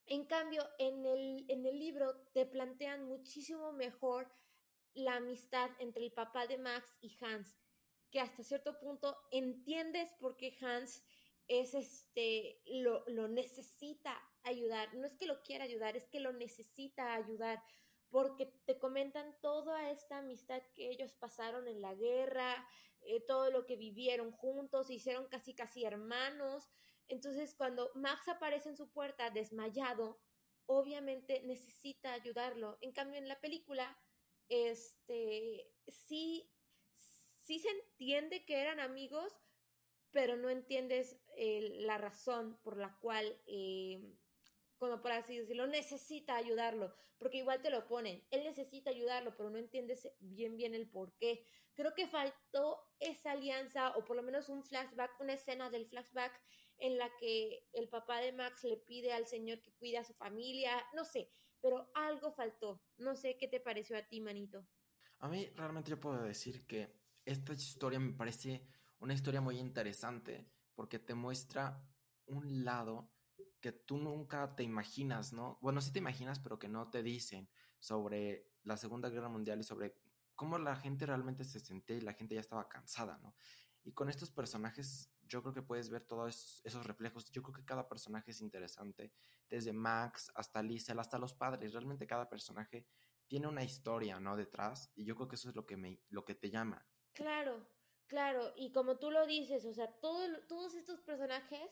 En 0.05 0.25
cambio, 0.25 0.63
en 0.77 1.05
el, 1.05 1.45
en 1.49 1.65
el 1.65 1.79
libro 1.79 2.15
te 2.33 2.45
plantean 2.45 3.05
muchísimo 3.05 3.71
mejor 3.73 4.31
la 4.93 5.15
amistad 5.15 5.71
entre 5.79 6.03
el 6.05 6.13
papá 6.13 6.45
de 6.45 6.59
Max 6.59 6.95
y 7.01 7.17
Hans, 7.21 7.57
que 8.11 8.19
hasta 8.19 8.43
cierto 8.43 8.79
punto 8.79 9.17
entiendes 9.31 10.13
por 10.19 10.37
qué 10.37 10.55
Hans 10.61 11.03
es 11.47 11.73
este, 11.73 12.61
lo, 12.65 13.03
lo 13.07 13.27
necesita 13.27 14.15
ayudar. 14.45 14.93
No 14.95 15.05
es 15.05 15.15
que 15.15 15.27
lo 15.27 15.41
quiera 15.43 15.65
ayudar, 15.65 15.95
es 15.95 16.07
que 16.07 16.19
lo 16.19 16.33
necesita 16.33 17.13
ayudar, 17.13 17.61
porque 18.09 18.45
te 18.65 18.79
comentan 18.79 19.35
toda 19.41 19.91
esta 19.91 20.19
amistad 20.19 20.61
que 20.73 20.89
ellos 20.89 21.13
pasaron 21.13 21.67
en 21.67 21.81
la 21.81 21.93
guerra, 21.95 22.67
eh, 23.01 23.21
todo 23.25 23.51
lo 23.51 23.65
que 23.65 23.75
vivieron 23.75 24.31
juntos, 24.31 24.89
hicieron 24.89 25.27
casi 25.27 25.53
casi 25.53 25.83
hermanos. 25.83 26.69
Entonces, 27.07 27.53
cuando 27.55 27.91
Max 27.95 28.27
aparece 28.27 28.69
en 28.69 28.77
su 28.77 28.91
puerta 28.91 29.29
desmayado, 29.29 30.19
obviamente 30.65 31.41
necesita 31.43 32.13
ayudarlo. 32.13 32.77
En 32.81 32.91
cambio, 32.93 33.19
en 33.19 33.27
la 33.27 33.39
película, 33.39 33.97
este, 34.49 35.71
sí, 35.87 36.51
sí 37.41 37.59
se 37.59 37.69
entiende 37.69 38.45
que 38.45 38.59
eran 38.59 38.79
amigos, 38.79 39.33
pero 40.11 40.37
no 40.37 40.49
entiendes 40.49 41.19
eh, 41.35 41.69
la 41.81 41.97
razón 41.97 42.57
por 42.63 42.77
la 42.77 42.97
cual, 42.99 43.41
eh, 43.47 44.01
por 45.01 45.11
así 45.11 45.37
decirlo, 45.37 45.67
necesita 45.67 46.35
ayudarlo, 46.35 46.93
porque 47.17 47.37
igual 47.37 47.61
te 47.61 47.69
lo 47.69 47.87
ponen, 47.87 48.23
él 48.31 48.43
necesita 48.43 48.89
ayudarlo, 48.89 49.35
pero 49.35 49.49
no 49.49 49.57
entiendes 49.57 50.09
bien 50.19 50.57
bien 50.57 50.73
el 50.73 50.89
por 50.89 51.15
qué. 51.17 51.45
Creo 51.73 51.93
que 51.93 52.07
faltó 52.07 52.79
esa 52.99 53.31
alianza, 53.31 53.95
o 53.97 54.05
por 54.05 54.15
lo 54.15 54.23
menos 54.23 54.49
un 54.49 54.63
flashback, 54.63 55.19
una 55.19 55.33
escena 55.33 55.69
del 55.69 55.85
flashback 55.87 56.41
en 56.77 56.97
la 56.97 57.09
que 57.17 57.67
el 57.73 57.89
papá 57.89 58.19
de 58.19 58.31
Max 58.31 58.63
le 58.63 58.77
pide 58.77 59.13
al 59.13 59.27
señor 59.27 59.61
que 59.61 59.73
cuide 59.73 59.97
a 59.97 60.03
su 60.03 60.13
familia, 60.13 60.71
no 60.93 61.03
sé, 61.05 61.29
pero 61.61 61.89
algo 61.93 62.31
faltó. 62.31 62.81
No 62.97 63.15
sé 63.15 63.37
qué 63.37 63.47
te 63.47 63.59
pareció 63.59 63.97
a 63.97 64.03
ti, 64.03 64.21
manito. 64.21 64.67
A 65.19 65.27
mí 65.27 65.49
realmente 65.55 65.89
yo 65.89 65.99
puedo 65.99 66.21
decir 66.23 66.65
que 66.65 66.93
esta 67.25 67.53
historia 67.53 67.99
me 67.99 68.13
parece 68.13 68.67
una 68.99 69.13
historia 69.13 69.41
muy 69.41 69.57
interesante 69.57 70.45
porque 70.75 70.99
te 70.99 71.13
muestra 71.13 71.81
un 72.27 72.63
lado 72.63 73.14
que 73.65 73.71
tú 73.71 73.97
nunca 73.97 74.55
te 74.55 74.61
imaginas, 74.61 75.33
¿no? 75.33 75.57
Bueno, 75.59 75.81
sí 75.81 75.91
te 75.91 75.97
imaginas, 75.97 76.37
pero 76.37 76.59
que 76.59 76.67
no 76.67 76.91
te 76.91 77.01
dicen 77.01 77.49
sobre 77.79 78.47
la 78.61 78.77
Segunda 78.77 79.09
Guerra 79.09 79.27
Mundial 79.27 79.59
y 79.59 79.63
sobre 79.63 79.97
cómo 80.35 80.59
la 80.59 80.75
gente 80.75 81.07
realmente 81.07 81.43
se 81.43 81.59
sentía 81.59 81.95
y 81.95 82.01
la 82.01 82.13
gente 82.13 82.35
ya 82.35 82.41
estaba 82.41 82.69
cansada, 82.69 83.17
¿no? 83.23 83.35
Y 83.83 83.93
con 83.93 84.07
estos 84.07 84.29
personajes 84.29 85.11
yo 85.23 85.41
creo 85.41 85.55
que 85.55 85.63
puedes 85.63 85.89
ver 85.89 86.03
todos 86.03 86.61
esos 86.63 86.85
reflejos. 86.85 87.31
Yo 87.31 87.41
creo 87.41 87.55
que 87.55 87.65
cada 87.65 87.89
personaje 87.89 88.29
es 88.29 88.39
interesante, 88.39 89.11
desde 89.49 89.73
Max 89.73 90.31
hasta 90.35 90.61
Liesel, 90.61 90.99
hasta 90.99 91.17
los 91.17 91.33
padres. 91.33 91.73
Realmente 91.73 92.05
cada 92.05 92.29
personaje 92.29 92.85
tiene 93.27 93.47
una 93.47 93.63
historia, 93.63 94.19
¿no? 94.19 94.37
Detrás, 94.37 94.91
y 94.93 95.05
yo 95.05 95.15
creo 95.15 95.27
que 95.27 95.37
eso 95.37 95.49
es 95.49 95.55
lo 95.55 95.65
que, 95.65 95.75
me, 95.75 96.03
lo 96.09 96.23
que 96.23 96.35
te 96.35 96.51
llama. 96.51 96.85
Claro, 97.13 97.67
claro, 98.05 98.53
y 98.57 98.71
como 98.71 98.99
tú 98.99 99.09
lo 99.09 99.25
dices, 99.25 99.65
o 99.65 99.73
sea, 99.73 99.91
todos 99.99 100.75
estos 100.75 101.01
personajes 101.01 101.71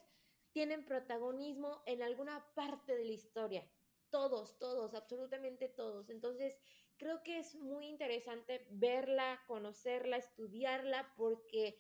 tienen 0.54 0.86
protagonismo 0.86 1.84
en 1.86 2.02
alguna 2.02 2.46
parte 2.56 2.96
de 2.96 3.06
la 3.06 3.12
historia. 3.12 3.68
Todos, 4.10 4.58
todos, 4.60 4.94
absolutamente 4.94 5.68
todos. 5.68 6.10
Entonces, 6.10 6.58
creo 6.98 7.24
que 7.24 7.40
es 7.40 7.56
muy 7.56 7.88
interesante 7.88 8.68
verla, 8.70 9.42
conocerla, 9.48 10.18
estudiarla, 10.18 11.12
porque 11.18 11.80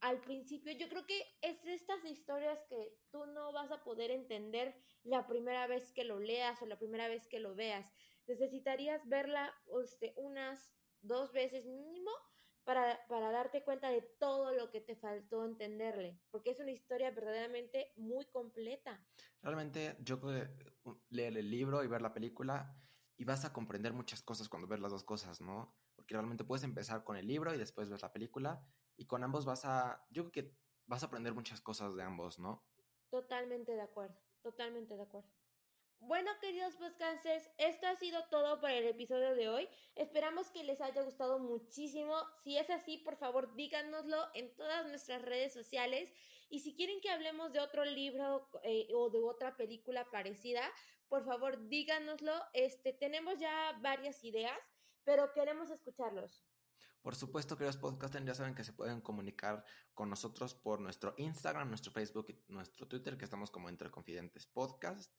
al 0.00 0.20
principio. 0.20 0.72
Yo 0.72 0.88
creo 0.88 1.06
que 1.06 1.22
es 1.42 1.64
estas 1.66 2.04
historias 2.04 2.62
que 2.68 2.98
tú 3.10 3.26
no 3.26 3.52
vas 3.52 3.70
a 3.70 3.82
poder 3.84 4.10
entender 4.10 4.74
la 5.04 5.26
primera 5.26 5.66
vez 5.66 5.92
que 5.92 6.04
lo 6.04 6.18
leas 6.18 6.60
o 6.62 6.66
la 6.66 6.78
primera 6.78 7.08
vez 7.08 7.26
que 7.28 7.40
lo 7.40 7.54
veas. 7.54 7.92
Necesitarías 8.26 9.06
verla 9.08 9.54
este, 9.82 10.14
unas 10.16 10.72
dos 11.02 11.32
veces 11.32 11.66
mínimo 11.66 12.10
para, 12.64 13.06
para 13.08 13.30
darte 13.30 13.62
cuenta 13.64 13.88
de 13.88 14.02
todo 14.02 14.52
lo 14.52 14.70
que 14.70 14.80
te 14.80 14.96
faltó 14.96 15.44
entenderle, 15.44 16.20
porque 16.30 16.50
es 16.50 16.60
una 16.60 16.70
historia 16.70 17.10
verdaderamente 17.10 17.92
muy 17.96 18.26
completa. 18.26 19.04
Realmente 19.42 19.96
yo 20.00 20.20
creo 20.20 20.46
que 20.46 20.94
leer 21.10 21.36
el 21.36 21.50
libro 21.50 21.82
y 21.82 21.88
ver 21.88 22.02
la 22.02 22.12
película 22.12 22.76
y 23.16 23.24
vas 23.24 23.44
a 23.44 23.52
comprender 23.52 23.92
muchas 23.92 24.22
cosas 24.22 24.48
cuando 24.48 24.68
ves 24.68 24.80
las 24.80 24.92
dos 24.92 25.04
cosas, 25.04 25.40
¿no? 25.40 25.76
Porque 25.94 26.14
realmente 26.14 26.44
puedes 26.44 26.64
empezar 26.64 27.04
con 27.04 27.16
el 27.16 27.26
libro 27.26 27.54
y 27.54 27.58
después 27.58 27.90
ver 27.90 28.00
la 28.02 28.12
película 28.12 28.64
y 28.96 29.06
con 29.06 29.22
ambos 29.24 29.44
vas 29.44 29.64
a, 29.64 30.06
yo 30.10 30.24
creo 30.24 30.32
que 30.32 30.56
vas 30.86 31.02
a 31.02 31.06
aprender 31.06 31.34
muchas 31.34 31.60
cosas 31.60 31.94
de 31.96 32.02
ambos, 32.02 32.38
¿no? 32.38 32.64
Totalmente 33.10 33.72
de 33.72 33.82
acuerdo, 33.82 34.18
totalmente 34.42 34.96
de 34.96 35.02
acuerdo. 35.02 35.39
Bueno, 36.00 36.30
queridos 36.40 36.76
podcasters, 36.76 37.50
esto 37.58 37.86
ha 37.86 37.94
sido 37.94 38.24
todo 38.30 38.58
para 38.58 38.74
el 38.74 38.86
episodio 38.86 39.34
de 39.34 39.50
hoy. 39.50 39.68
Esperamos 39.94 40.50
que 40.50 40.64
les 40.64 40.80
haya 40.80 41.02
gustado 41.02 41.38
muchísimo. 41.38 42.16
Si 42.42 42.56
es 42.56 42.70
así, 42.70 42.96
por 42.96 43.16
favor, 43.16 43.54
díganoslo 43.54 44.16
en 44.34 44.56
todas 44.56 44.86
nuestras 44.88 45.20
redes 45.20 45.52
sociales. 45.52 46.10
Y 46.48 46.60
si 46.60 46.74
quieren 46.74 47.02
que 47.02 47.10
hablemos 47.10 47.52
de 47.52 47.60
otro 47.60 47.84
libro 47.84 48.48
eh, 48.64 48.88
o 48.94 49.10
de 49.10 49.20
otra 49.22 49.58
película 49.58 50.10
parecida, 50.10 50.62
por 51.08 51.24
favor, 51.26 51.68
díganoslo. 51.68 52.32
Este, 52.54 52.94
tenemos 52.94 53.38
ya 53.38 53.78
varias 53.82 54.24
ideas, 54.24 54.58
pero 55.04 55.32
queremos 55.34 55.70
escucharlos. 55.70 56.42
Por 57.02 57.14
supuesto, 57.14 57.56
queridos 57.56 57.76
podcasters, 57.76 58.24
ya 58.24 58.34
saben 58.34 58.54
que 58.54 58.64
se 58.64 58.72
pueden 58.72 59.02
comunicar 59.02 59.64
con 59.92 60.08
nosotros 60.08 60.54
por 60.54 60.80
nuestro 60.80 61.14
Instagram, 61.18 61.68
nuestro 61.68 61.92
Facebook 61.92 62.26
y 62.30 62.52
nuestro 62.52 62.88
Twitter, 62.88 63.18
que 63.18 63.24
estamos 63.24 63.50
como 63.50 63.68
Entre 63.68 63.90
Confidentes 63.90 64.46
Podcast. 64.46 65.12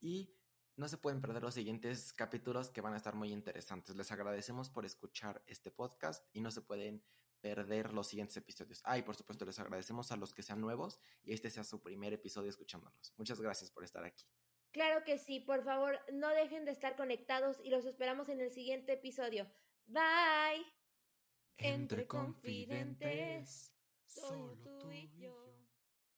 Y 0.00 0.36
no 0.76 0.88
se 0.88 0.98
pueden 0.98 1.20
perder 1.20 1.42
los 1.42 1.54
siguientes 1.54 2.12
capítulos 2.12 2.70
que 2.70 2.80
van 2.80 2.94
a 2.94 2.98
estar 2.98 3.14
muy 3.14 3.32
interesantes. 3.32 3.96
Les 3.96 4.12
agradecemos 4.12 4.68
por 4.68 4.84
escuchar 4.84 5.42
este 5.46 5.70
podcast 5.70 6.26
y 6.32 6.40
no 6.40 6.50
se 6.50 6.60
pueden 6.60 7.02
perder 7.40 7.92
los 7.92 8.08
siguientes 8.08 8.36
episodios. 8.36 8.82
Ah, 8.84 8.98
y 8.98 9.02
por 9.02 9.16
supuesto 9.16 9.44
les 9.44 9.58
agradecemos 9.58 10.12
a 10.12 10.16
los 10.16 10.34
que 10.34 10.42
sean 10.42 10.60
nuevos 10.60 11.00
y 11.22 11.32
este 11.32 11.50
sea 11.50 11.64
su 11.64 11.82
primer 11.82 12.12
episodio 12.12 12.50
escuchándonos. 12.50 13.14
Muchas 13.16 13.40
gracias 13.40 13.70
por 13.70 13.84
estar 13.84 14.04
aquí. 14.04 14.24
Claro 14.72 15.04
que 15.04 15.16
sí, 15.16 15.40
por 15.40 15.64
favor, 15.64 15.98
no 16.12 16.28
dejen 16.28 16.66
de 16.66 16.72
estar 16.72 16.96
conectados 16.96 17.56
y 17.64 17.70
los 17.70 17.86
esperamos 17.86 18.28
en 18.28 18.40
el 18.40 18.50
siguiente 18.50 18.92
episodio. 18.92 19.50
Bye. 19.86 20.66
Entre 21.56 22.06
confidentes, 22.06 23.72
solo 24.04 24.58
tú 24.78 24.92
y 24.92 25.10
yo. 25.16 25.55